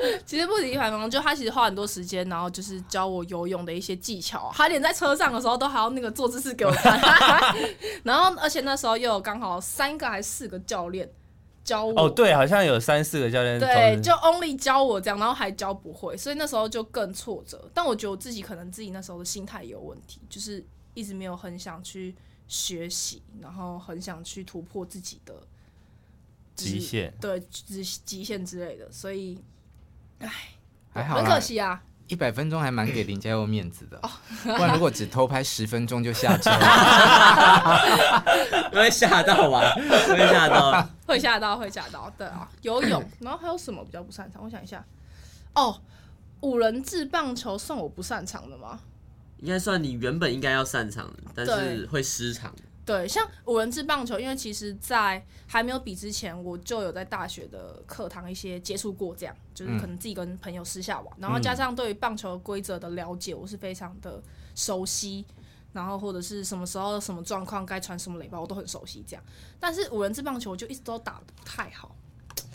[0.24, 4.50] 其实不止一百分钟，就他其实花很多时间，然后就是教我游泳的一些技巧。
[4.54, 6.98] 他连在车上的时候都还要那个做姿势给我看。
[8.02, 11.06] 然后，而且那时候又有刚好三个还是四个教练
[11.62, 12.04] 教我。
[12.04, 13.60] 哦，对，好像有三四个教练。
[13.60, 17.70] 对，就 only 教我这样，然后还教不会，所以那时候就更挫折。
[17.74, 20.64] 但我觉得我自己可能自己那时候的心态有问题，就是
[20.94, 22.16] 一直没有很想去。
[22.50, 25.32] 学习，然后很想去突破自己的
[26.56, 29.38] 极限，对极极限之类的，所以，
[30.18, 30.28] 唉，
[30.92, 31.80] 还好，很可惜啊。
[32.08, 33.96] 一百分钟还蛮给林嘉佑面子的，
[34.42, 36.50] 不然如果只偷拍十分钟就下车，
[38.74, 39.72] 会吓到吧？
[39.76, 42.12] 会吓到， 会吓到，会吓到。
[42.18, 44.42] 对啊，游泳，然后还有什么比较不擅长？
[44.42, 44.84] 我想一下，
[45.54, 45.80] 哦，
[46.40, 48.80] 五人制棒球算我不擅长的吗？
[49.40, 52.54] 应该算你原本应该要擅长的，但是会失常。
[52.84, 64.20] 对，像五人制棒球，因为其实，在还没有比之前，我就有在大学的课堂一些接触过，这样就是可能自己跟朋友私下玩，嗯、然后加上对于棒球规则的了解，我是非常的
[64.56, 65.24] 熟悉，
[65.72, 69.22] 然后或者是什么时候什么状况该传什么雷包，我都很熟悉这样。
[69.60, 71.94] 但是五人制棒球，我就一直都打得不太好，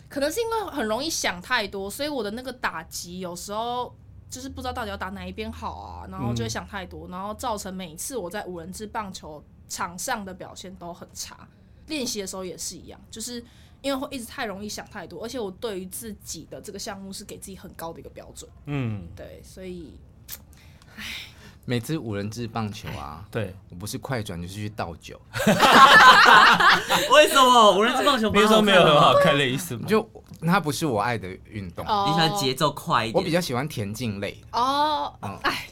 [0.10, 3.95] 可能是因为很容易想太多，所以我的那个打击有时候。
[4.29, 11.47] 就是不知道到底要打哪一边好啊，然后就会想太多，然后造成每次我在五人制棒球场上的表现都很差。
[11.88, 13.43] 练习的时候也是一样，就是
[13.81, 18.49] 因为会一直太容易想太多，而且我对于自己的这个项目是给自己很高的一个标准。
[18.65, 19.93] 嗯，对，所以，
[20.95, 21.03] 唉，
[21.65, 25.19] 每次五人制棒球啊，对我不是快转就是去倒酒。
[27.12, 28.30] 为什么五人制棒球？
[28.32, 29.86] 比如说没有很好看的意思吗？
[29.88, 30.08] 就。
[30.45, 33.15] 它不是我爱的运动，oh, 你喜欢节奏快一点。
[33.15, 34.39] 我比较喜欢田径类。
[34.51, 35.65] 哦，哎，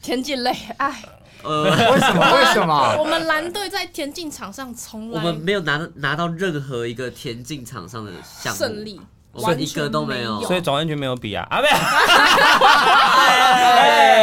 [0.00, 1.02] 田径类，哎，
[1.42, 2.32] 呃，为什么？
[2.38, 2.96] 为什么？
[2.96, 8.98] 我们蓝队在田径场上从来我们没有拿拿到任何一个田径场上的项目胜利，
[9.34, 11.74] 我们一个都没有，所以总冠军没有比啊啊，没有，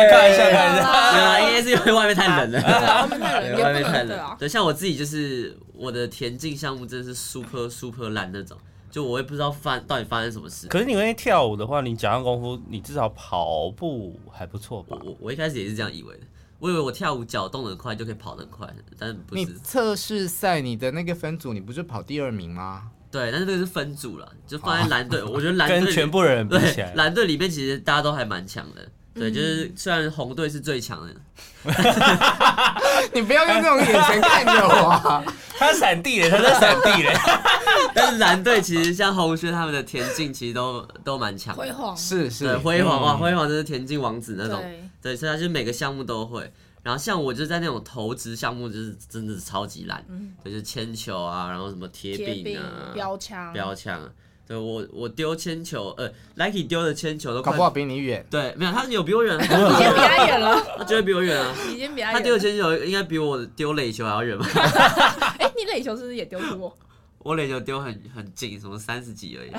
[0.09, 4.35] 开玩笑，开玩笑，对啊，应该是因为外面太冷了，外面太冷，外面太冷。
[4.39, 8.57] 对，像我自己就是我的田径项目真的是 super super 烂那种。
[8.89, 10.67] 就我也不知道发到底发生什么事。
[10.67, 14.97] 可是你因为跳舞的话，你脚上功夫，你至少跑步还不错吧？
[15.05, 16.23] 我我一开始也是这样以为的，
[16.59, 18.67] 我以为我跳舞脚动得快就可以跑得快，
[18.99, 19.45] 但是不是。
[19.45, 22.91] 你测试赛你的那个分组，你不是跑第二名吗？
[23.11, 25.21] 对，但是这个是分组了，就放在蓝队。
[25.23, 28.87] 我觉得蓝队跟全部人比起来，蓝队里面其实大家都还蛮强的。
[29.13, 31.13] 对，就是虽然红队是最强的，
[33.13, 35.23] 你不要用这种眼神看着我。
[35.59, 37.11] 他闪地的，他在闪地了。
[37.93, 44.63] 但是蓝队其实像红轩他们的田径其实都都蛮强，辉煌是是辉煌哇，辉煌就是田径王子那种。
[45.01, 46.49] 对，所以他就是每个项目都会。
[46.83, 50.03] 然后像我就在那种投掷项目，就是真的是超级烂，
[50.43, 54.11] 就是铅球啊，然后什么铁饼啊、标枪、标枪。
[54.47, 58.25] 对我我丢铅球，呃，Nike 丢的铅球都搞不好比你远。
[58.29, 62.11] 对，没有，他是有比我远， 已经比他远了， 他绝对比我远啊，已经比他。
[62.11, 64.45] 他丢的铅球应该比我丢垒球还要远吧？
[65.39, 66.77] 哎，你垒球是不是也丢过？
[67.19, 69.51] 我垒球丢很很近，什么三十几而已。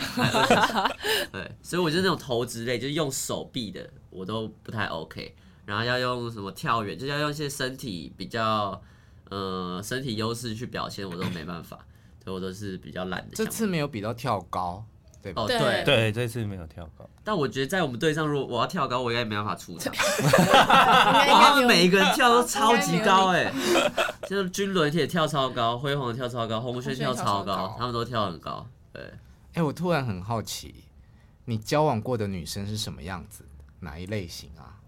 [1.32, 5.34] 对，所以我就是那种投掷类，就是用手臂的，我都不太 OK。
[5.72, 8.78] 然后要用什么跳远，就要用一些身体比较，
[9.30, 11.78] 呃，身体优势去表现，我都没办法。
[12.22, 13.34] 所以我都是比较懒的。
[13.34, 14.84] 这次没有比到跳高，
[15.22, 15.42] 对吧？
[15.42, 17.08] 哦，对对，这次没有跳高。
[17.24, 19.92] 但我觉得在我们队上，如果我要跳高，我应该没办法出场。
[19.96, 23.50] 他们每一个人跳都超级高哎，
[24.28, 28.64] 就是军伦也跳超高，辉煌跳超高，红轩跳超高，他们都跳很高。
[28.92, 29.02] 对，
[29.54, 30.84] 哎，我突然很好奇，
[31.46, 33.44] 你交往过的女生是什么样子？
[33.80, 34.78] 哪一类型啊？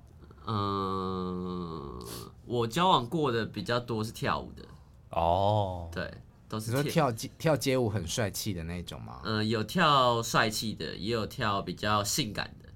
[0.46, 2.06] 嗯，
[2.46, 4.64] 我交往过的比较多是跳舞的。
[5.10, 6.12] 哦，对。
[6.46, 9.20] 都是说跳街跳街舞很帅气的那种吗？
[9.24, 12.68] 嗯，有跳帅气的，也有跳比较性感的。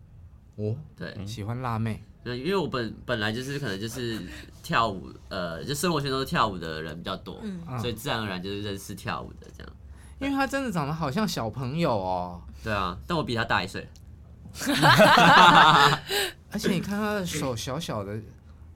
[0.65, 2.03] 哦，对，喜欢辣妹。
[2.25, 4.21] 对，因为我本本来就是可能就是
[4.65, 9.73] 跳舞，呃，就生活圈都是跳舞的人比较多，嗯，所以自然而然就是认识跳舞的这样。
[10.19, 12.41] 因为他真的长得好像小朋友哦。
[12.65, 13.87] 对啊，但我比他大一岁。
[16.51, 18.19] 而且你看他的手小小的，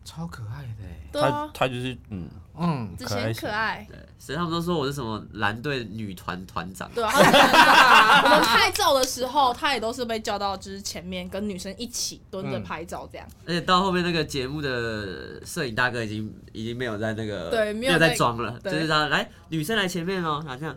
[0.05, 1.21] 超可爱的。
[1.21, 2.27] 他他就是嗯
[2.59, 3.87] 嗯，子贤可爱。
[3.89, 6.91] 对，所以他们都说我是什么蓝队女团团长。
[6.95, 7.11] 对啊，
[8.25, 13.27] 我们拍照的时候，他也都是被叫到就是前面跟女生一起蹲着拍照这样。
[13.47, 20.75] 而且到后面那个节目的摄影大哥已经已经没有在那个对没有在装了，就是他来女生来前面哦，好像。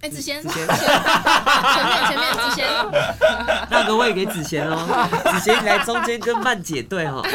[0.00, 0.76] 哎，子贤，子贤，前
[1.86, 2.66] 面前面，子贤，
[3.70, 7.22] 让个位给子贤哦，子贤你来中间跟曼姐对哦。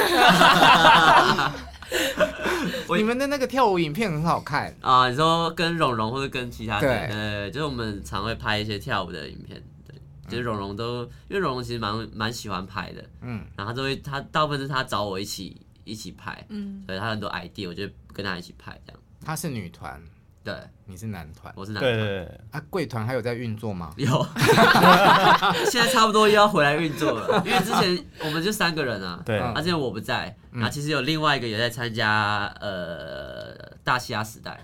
[2.97, 4.76] 你们的那个跳舞影片很好看。
[4.82, 9.95] 啊，你说跟蓉蓉或者跟其他的，呃，就是我们常会拍一些跳舞的影片，对，
[10.28, 18.99] 就是蓉蓉都，因为蓉蓉其实蛮蛮喜欢拍的，嗯，然后他都会，他大部分是他找我一起一起拍，嗯，所以他很多 idea，我就跟他一起拍这样。
[19.24, 20.01] 她是女团。
[20.46, 21.91] 对，你是男团，我是男团。
[21.91, 23.91] 对对对，啊，贵团还有在运作吗？
[23.98, 24.06] 有，
[25.72, 27.43] 现在差不多又要回来运作了。
[27.43, 34.64] 因为之前我们就三个人啊，对，而且我不在，啊，其实有另外一个也在参加，呃，大西亚时代，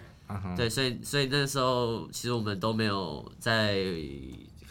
[0.55, 3.83] 对，所以所以那时候其实我们都没有在，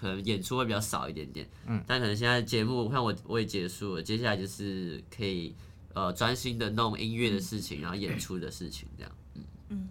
[0.01, 5.57] 可能演出会比较少一点点，嗯，但可能现在节目看我我也结束了，接下来就是可以
[5.93, 9.43] 呃专心的弄音乐的事情，然后演出的事情这样，嗯。
[9.71, 9.89] 嗯。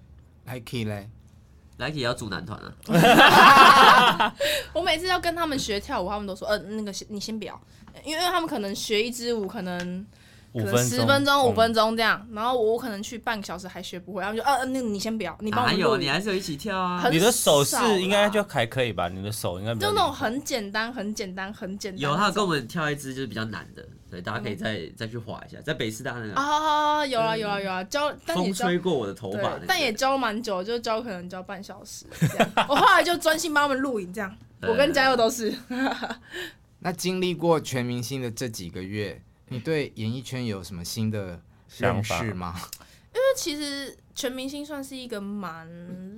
[0.49, 1.07] Nike 嘞
[1.77, 4.33] ，Nike 要组男团啊！
[4.73, 7.59] 我每次要跟他们学跳舞，他们都说：“呃，那个你先不要，
[8.03, 10.05] 因为他们可能学一支舞可能
[10.53, 17.07] 可能十分钟、五分钟这样，然后我可能去半个小时还学不会，他们就呃，那你先不要，你帮我。”还有，你还是有一起跳啊！
[17.11, 19.07] 你的手势应该就还可以吧？
[19.07, 22.01] 你的手应该就那种很简单、很简单、很简单。
[22.01, 23.85] 有，他跟我们跳一支就是比较难的。
[24.09, 32.51] 对，大家可以再、嗯、再去滑一下，在北师大那个啊，有啊有啊有啊，教，但也教风吹过我的头发、那个，但也教蛮久，就教可能教半小时这样。
[32.67, 34.35] 我后来就专心帮他们录影，这样。
[34.61, 35.53] 我跟嘉佑都是。
[36.79, 41.39] 那经历过全明星的这几个月，你对演艺圈有什么新的
[41.77, 42.55] 认识吗？
[43.13, 45.67] 因为其实全明星算是一个蛮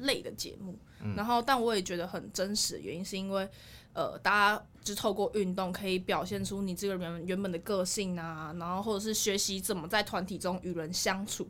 [0.01, 3.49] 累的节目，嗯、然后但我也觉得很真实的原因是因为。
[3.93, 11.47] 呃，大家就透过运动可以表现出你这个人原本的个性啊，然后或者是学习怎么在团体中与人相处，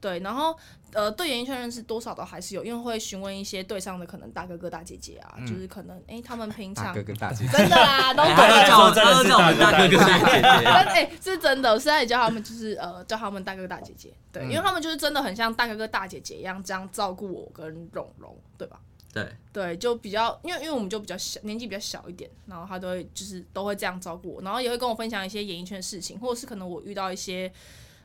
[0.00, 0.54] 对，然后
[0.92, 7.56] 呃，对演艺圈认识多少都还是有，因为会询问一些队上的可能大哥哥大姐姐啊，嗯、就是可能哎、欸，他们平常大哥哥大姐姐。
[7.56, 18.78] 真的啦，都叫我真的是叫我们大哥哥大姐姐， 哎，是真的，我现在也叫他们就是呃，叫他们大哥哥大姐姐，对，嗯、因为他们就是真的很像大哥哥大姐姐一样这样照顾我跟蓉蓉，对吧？
[19.14, 27.50] 对对，就比较，因为因为我们就比较小，年纪比较小一点，然后他都会就是都会这样照顾我，然后也会跟我分享一些演艺圈的事情，或者是可能我遇到一些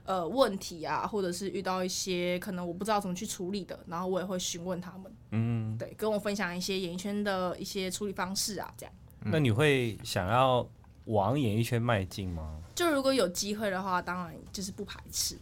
[0.04, 8.94] 呃问题啊，或者是遇到一些可能我不知道怎么去处理的，然后我也会询问他们，嗯，对，跟我分享一些演艺圈的一些处理方式啊，这样。
[9.22, 10.66] 那你会想要
[11.06, 12.62] 往演艺圈迈进吗？
[12.76, 15.38] 就如果有机会的话，当然就是不排斥。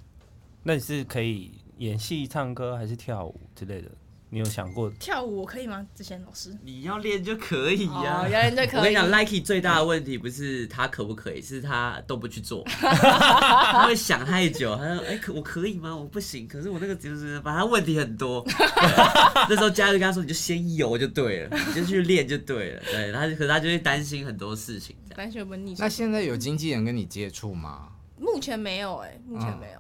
[0.64, 3.92] 那你是可以演戏、唱歌还是跳舞之类的？
[4.30, 5.86] 你有想过跳舞我可以吗？
[5.96, 8.80] 之前老师，你要练就可以呀，要练就可以。
[8.80, 14.76] 我跟你讲，Likey 最大的问题不是他可不可以，是他都不去做， 他会想太久。
[14.76, 15.96] 他说：“哎，可我可以吗？
[15.96, 16.46] 我不行。
[16.48, 18.46] 可是我那个就是，反正问题很多。
[19.50, 22.82] 那时候家人跟他说：你就先游就对了，你就去练就对了。
[22.92, 25.74] 对，他可是他就会担心很多事情，担心有没有逆。
[25.80, 27.88] 那现在有经纪人跟你接触吗？
[28.20, 29.80] 目前没有，哎，目前没有。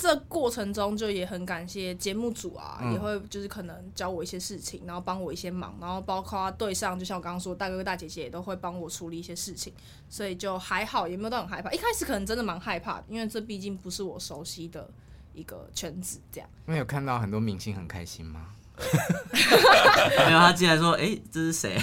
[0.00, 9.72] 这过程中就也很感谢节目组啊，嗯、也会就是可能教我一些事情，然后帮我一些忙，然后包括对上，就像我刚刚说，大哥哥大姐姐也都会帮我处理一些事情，
[10.08, 11.72] 所以就还好，也没有到很害怕。
[11.72, 14.88] 一开始可能真的蛮害怕，因为这毕竟不是我熟悉的
[15.34, 16.48] 一个圈子，这样。
[16.64, 18.54] 没有看到很多明星很开心吗？
[20.26, 21.74] 没有，他进来说：“哎、欸，这是谁？”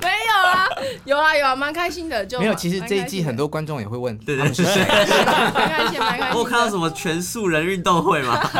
[0.00, 0.68] 没有啊，
[1.04, 2.24] 有啊有啊，蛮开心的。
[2.24, 4.84] 就没有，其实这一季很多观众也会问，对对，是谁？
[4.84, 6.38] 蛮开心，蛮开心。
[6.38, 8.40] 我看到什么全素人运动会吗？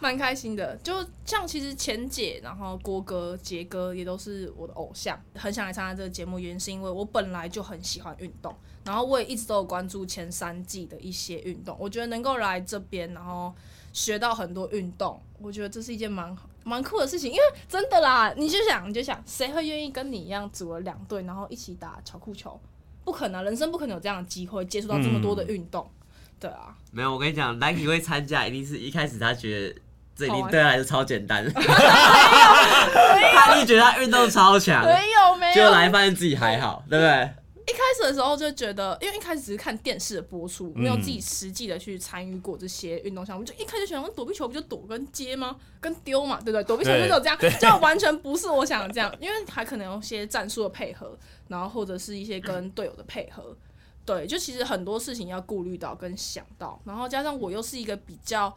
[0.00, 8.54] 蛮开心的，就像其实钱姐，然后郭哥、杰哥也都是我的偶像，很想来参加这个节目，原因是因为我本来就很喜欢运动，
[8.84, 13.54] 然后我也一直都有关注前三季的一些运动，我觉得能够来这边，然后。
[13.92, 22.58] 学到很多运动，我觉得这是一件蛮蛮酷的事情，因为真的啦，你就想你就想，谁会愿意跟你一样组了两队，然后一起打巧酷球？
[23.04, 26.06] 不可能，人生不可能有这样的机会接触到这么多的运动，嗯、
[26.38, 26.74] 对啊。
[26.92, 29.80] 没有，我跟你讲，Nike 会参加，一定是一开始他觉得
[30.14, 31.44] 这一定对他来说超简单。
[31.50, 37.30] 他一直觉得他运动超强，没有没有，结果来发现自己还好，对不对？
[37.70, 45.56] 一开始的时候就觉得，因为一开始只是看电视的播出，没有自己实际的去参与过这些运动项目，就一开始想，躲避球不就躲跟接吗？
[45.80, 46.64] 跟丢嘛，对不对？
[46.64, 51.16] 躲避球就这样，就完全不是我想的这样，因为还可能有些战术的配合，
[51.46, 53.56] 然后或者是一些跟队友的配合，
[54.04, 58.52] 对，就其实很多事情要顾虑到跟想到，然后加上我又是一个比较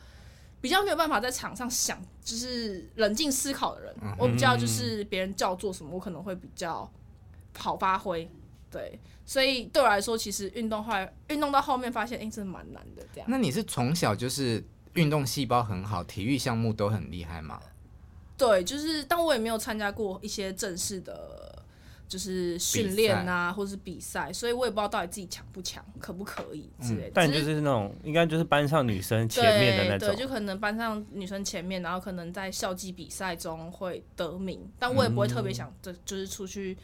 [0.60, 6.90] 比较没有办法在场上想，就是冷静思考的人，我比较就是别人叫做什么，我可能会比较
[7.56, 8.28] 好发挥。
[8.74, 13.04] 对，所以对我来说，其实运动后来运动到后面发现，哎、欸，真的蛮难的。
[13.14, 14.64] 这样，那你是从小就是
[14.96, 17.62] 运动细胞很好，体育项目都很厉害吗？
[18.36, 21.64] 对，就是，但我也没有参加过一些正式的，
[22.08, 27.08] 就是训练啊，赛或是比赛，所以我也不知道到底自己强不强，可不可以之类的。
[27.10, 36.76] 嗯、但就是那种，应该就是班上女生前面的那种，对，对，就可能班上女生前面，然后可能在校际比赛中会得名，但我也不会特别想，就就是出去。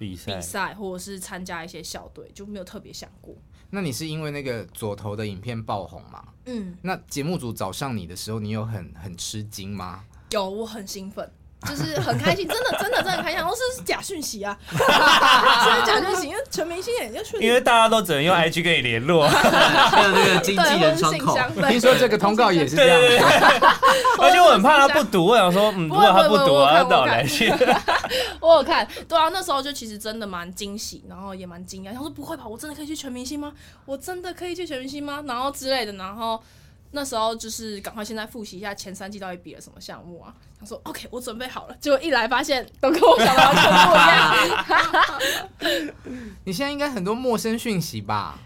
[0.00, 3.36] 比赛或者是参加一些校队，就没有特别想过。
[3.68, 6.24] 那你是因为那个左头的影片爆红吗？
[6.46, 6.74] 嗯。
[6.80, 10.02] 那节目组找上你的时候，你有很很吃惊吗？
[10.30, 11.30] 有，我很兴奋。
[11.68, 13.40] 就是很开心，真的真的真的很开心。
[13.40, 14.76] 我说是假讯息啊， 是
[15.86, 21.36] 假讯息，因为全明星也就因为大家都只能用 IG 跟你联络，还有那个经纪人窗口。
[21.68, 22.98] 听说这个通告也是这样，
[24.18, 27.52] 而且我很怕他不读，我想说，嗯，如果他不读，我要到来去。
[28.40, 33.52] 我有看，对啊，那时候就其实真的蛮惊喜，然后也蛮惊讶，想说不会吧，我真的可以去全明星吗？
[33.84, 35.22] 我真的可以去全明星吗？
[35.26, 36.42] 然后之类的，然后。
[36.92, 40.34] 那时候就是赶快现在复习一下前三季到底比了什么项目啊？
[40.58, 43.94] 他说：“OK，我准备好了。”结果一来发现都跟我想的完全不
[45.66, 45.94] 一样。
[46.44, 48.38] 你现在应该很多陌生讯息吧？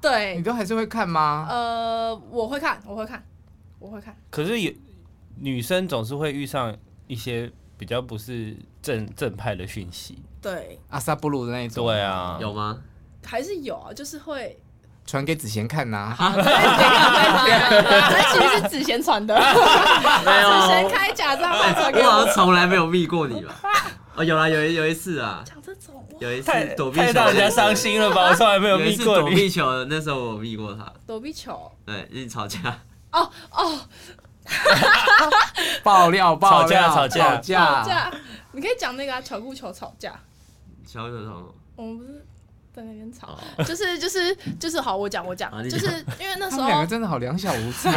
[0.00, 1.46] 对，你都还是会看吗？
[1.50, 3.22] 呃，我会看，我会看，
[3.78, 4.16] 我会看。
[4.30, 4.72] 可是有
[5.36, 6.74] 女生总是会遇上
[7.08, 10.22] 一些比较不是正正派的讯息。
[10.40, 11.84] 对，阿萨布鲁的那一种。
[11.84, 12.80] 对啊，有吗？
[13.24, 14.56] 还是有啊，就是会。
[15.10, 23.52] 传给子贤看呐， 啊，这其实是子贤传的，没有，子贤开假账号传给我，我好像从来没有密过你吧？
[24.14, 28.28] 哦，有啦，有一有一次啊，讲这种，有一次躲避球，让人家伤心了吧？
[28.28, 29.22] 我从来没有密过你。
[29.22, 30.86] 躲避球，那时候我密过他。
[31.08, 32.60] 躲避球，对，一起吵架。
[33.10, 33.80] 哦哦，
[35.82, 38.12] 爆料，爆料，吵架，吵架，吵架。
[38.52, 40.12] 你可以讲那个巧固球吵架。
[40.86, 42.24] 巧固球吵我们不是。
[42.72, 45.86] 在那边吵，就是就是就是好，我讲我讲，就是
[46.20, 47.90] 因为那时候两个真的好两小无猜，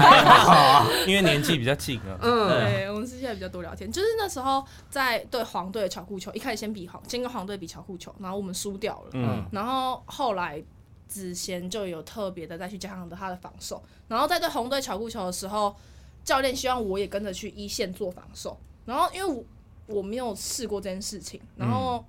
[1.05, 2.17] 因为年纪比较近啊。
[2.19, 3.91] 嗯，对，我们私下比较多聊天。
[3.91, 9.09] 就是那时候在对黄队的巧固球，一开始先比黄，先跟黄队比巧固球，然后我们输掉了。
[9.13, 10.61] 嗯，然后后来
[11.07, 15.75] 子贤就有特别的再去加强的他的防守，然后在对红队巧固球的时候，
[16.23, 19.25] 教练希望我也跟着去一线做防守，然后因为
[19.87, 22.03] 我我没有试过这件事情，然后。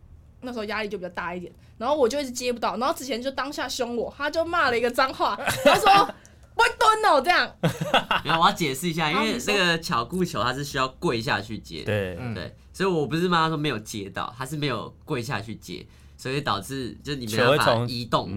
[0.45, 5.91] 那时候压力就比较大一点，然后我就一直接不到，然后之前就当下凶我，他就骂了一个脏话， 他说
[6.55, 7.51] “我蹲哦”这样。
[8.25, 15.85] 然后我要解释一下，因为那个巧固球它是需要跪下去接，对对，所以我不是骂他说没有接到，他是没有跪下去接，
[16.17, 18.31] 所以导致就你没办法移动，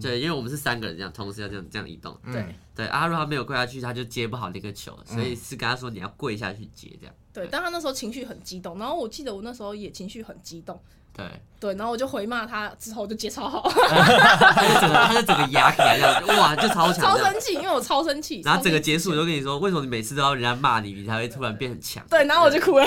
[0.00, 2.44] 对，因为我们是三个人这样同时要这样这样移动，对
[2.76, 7.14] 对，阿如他没有跪下去，他就接不好那个球，所以是跟他说你要跪下去接这样。
[7.32, 10.80] 对，但他那时候情绪很激动，然后我记得我那时候也情绪很激动。
[11.16, 11.24] 对
[11.60, 18.42] 对，然后我就回骂他，之后就接超好，他就整个他就整个牙起来这样，哇，就超强，超生气，因为我超生气。
[18.44, 22.04] 然后整个结束，我就跟你说，为什么你每次都要人家骂你，你才会突然变很强？
[22.10, 22.86] 对，然后我就哭了，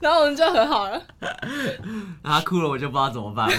[0.00, 1.00] 然后我们就和好了。
[2.22, 3.54] 然后他哭了，我就不知道怎么办 了。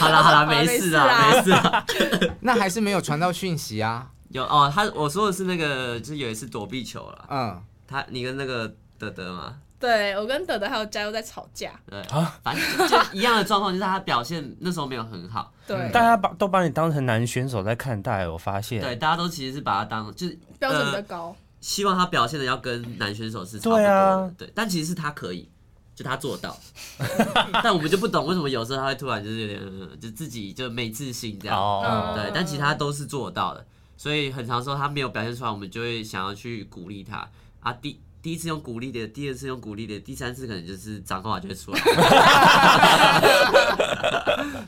[0.00, 1.84] 好了好了，没事啊，没事啊。
[2.40, 4.08] 那还是没有传到讯息啊？
[4.30, 7.26] 有哦，他我说的是那个，就是有一次躲避球了。
[7.30, 9.54] 嗯，他你跟那个德德吗？
[9.84, 25.46] 对，我跟德德还有嘉佑在吵架，对啊，反正就一样的状况，就是他表现那时候没有很好， 对，大家把都把你当成男选手在看待，我发现，对，大家都其实是把他当就是标准比较高，希望他表现的要跟男选手是差不多的，对啊，对，但其实是他可以，
[25.94, 26.56] 就他做到，
[27.62, 29.60] 但我们就不懂为什么有时候他会突然就是有点
[30.00, 33.66] 就自己就没自信这样，对，但其他都是做到的，
[33.98, 37.28] 所以很常说他没有表现出来，我们就会想要去鼓励他。
[37.60, 38.00] 啊，第。
[38.24, 41.80] 第一次用鼓励的，第二次用鼓励的，第三次可能就是脏话就会出来。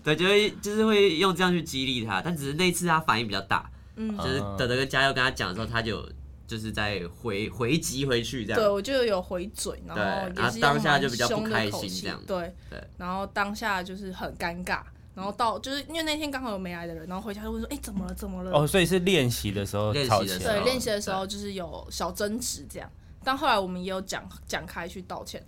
[0.04, 6.07] 对，就会就是会用这样去激励他，但只是那一次他反应比较大，嗯，就是德德跟嘉佑跟他讲的时候，他就
[6.46, 8.61] 就是在回回击回去这样。
[8.61, 10.02] 对，我就有回嘴，然后
[10.44, 12.22] 也是当下就比较不开心这样。
[12.26, 14.80] 对对，然后当下就是很尴尬，
[15.14, 18.12] 然后到就是因为那天刚好有没来的人，然后回家就会说：“哎、欸，怎么了？
[18.12, 22.90] 怎么了？”哦，所以是练习的时候吵起来，对，练习的时候就是有小争执这样，
[23.27, 25.43] 但后来我们也有讲讲开去道歉。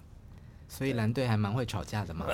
[0.68, 2.26] 所以蓝队还蛮会吵架的嘛，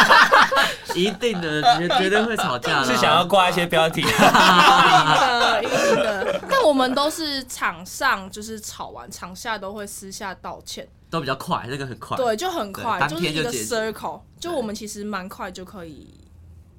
[0.96, 2.82] 一定的，绝绝对会吵架。
[2.82, 4.04] 是想要挂一些标题， 一
[5.66, 6.40] 定的。
[6.48, 16.12] 但我们都是场上就是吵完，场下都会私下道歉，都比较快，那个很快，对，就很快，就是一个 circle，就我们其实蛮快就可以，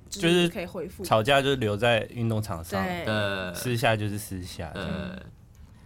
[0.10, 1.06] 就是可以恢复。
[1.06, 4.72] 吵架就留在运动场上，对，私下就是私下。
[4.76, 5.18] 嗯，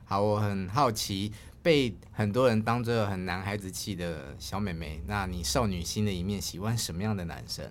[0.06, 1.32] 好，我很好奇。
[1.62, 7.66] 被很多人当着很男孩子气的小妹妹，那你少女心的一面喜欢什么样的男生？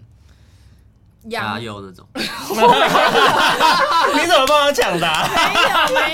[1.30, 2.06] 亚优那种。
[2.14, 2.20] 你
[4.26, 5.28] 怎么帮我抢答？
[5.28, 6.12] 没有没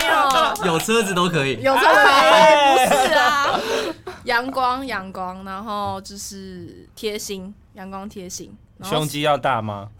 [0.67, 2.01] 有，有车子都可以，有车子可
[2.85, 3.61] 以，不是啊。
[4.25, 8.57] 阳光阳光，然后就是贴心，阳光贴心。
[8.83, 9.89] 胸肌要大吗？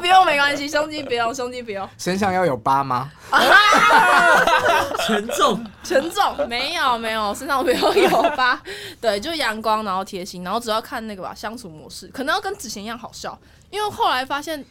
[0.00, 1.88] 不用，没关系，胸肌不用，胸肌不用。
[1.96, 3.10] 身上要有疤吗？
[5.06, 8.60] 沉重，沉重，没有没有，身上不用有疤。
[9.00, 13.38] 对，就阳光，然后贴心，然后主要看那个吧，相处模式，可能要跟子贤一样好笑，
[13.70, 14.62] 因为后来发现，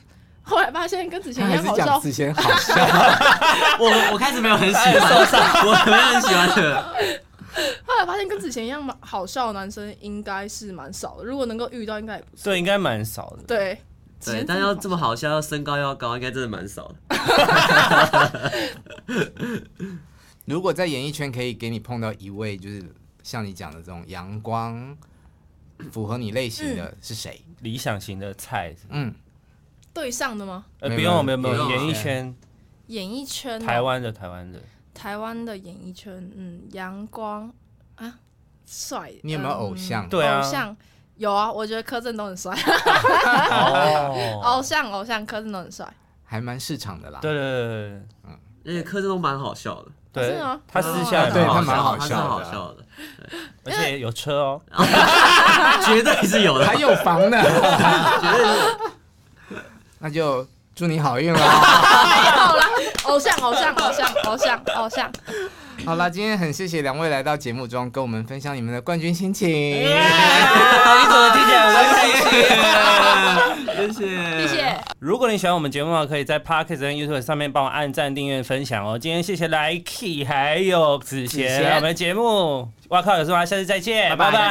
[0.43, 1.99] 后来发现跟子贤一样好笑。
[1.99, 2.76] 子贤好笑，
[3.80, 4.93] 我我开始没有很喜欢，
[5.66, 6.84] 我没有很喜欢的。
[7.98, 12.43] 后来发现跟之前一样好笑的男生应该是蛮少的，如果能够遇到，应该也不错。
[12.43, 13.41] 对，应该蛮少的。
[13.48, 13.82] 对，
[14.24, 16.95] 对，但要这么好笑，要身高要高，应该真的蛮少的。
[20.45, 22.84] 如果在演艺圈可以给你碰到一位，就是
[23.24, 24.95] 像你讲的这种阳光、
[25.91, 27.41] 符合你类型的是谁？
[27.62, 28.76] 理想型的菜？
[28.89, 29.12] 嗯，
[29.91, 30.66] 对上的吗？
[30.82, 32.36] 呃，不用，没有，没有，演艺圈，
[32.86, 34.62] 演艺圈，台湾的，台湾的。
[34.93, 37.52] 台湾的演艺圈，嗯，阳光
[37.98, 38.14] 啊，
[38.66, 39.12] 帅。
[39.24, 40.08] 你有没有偶像？
[40.10, 40.76] 对啊，偶像
[41.18, 42.56] 有啊，我觉得柯震东很帅。
[44.43, 45.86] 偶像偶像，柯震东很帅，
[46.26, 47.20] 还蛮市场的啦。
[47.22, 49.88] 对对对对，嗯，而且柯震东蛮好笑的。
[50.14, 52.84] 对啊，他私下对他蛮好笑，好笑的，
[53.66, 54.62] 而且有车哦，
[55.86, 57.50] 绝对是有的，还有房呢， 绝
[58.38, 59.64] 对是。
[60.00, 60.48] 那就。
[60.78, 61.39] 祝你好运啦！
[61.39, 62.64] 好了，
[63.06, 65.12] 偶像，偶像，偶像，偶像，偶像。
[65.88, 69.48] 好啦，今天很谢谢两位来到节目中跟我们分享你们的冠军心情。
[69.50, 72.20] 你怎么听起来很开心？
[73.78, 74.78] 谢谢，谢谢。
[75.00, 79.00] 如果你喜欢我们节目的话，可以在 Podcast 跟 YouTube 上面帮我按赞、订阅、分享哦。
[79.00, 83.46] 今天谢谢 Liky 还有子贤，我们节目哇靠有事吗？
[83.46, 84.42] 下次再见，拜拜，拜拜，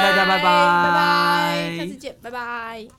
[0.00, 2.90] 大家拜拜，拜拜，下次见，拜拜。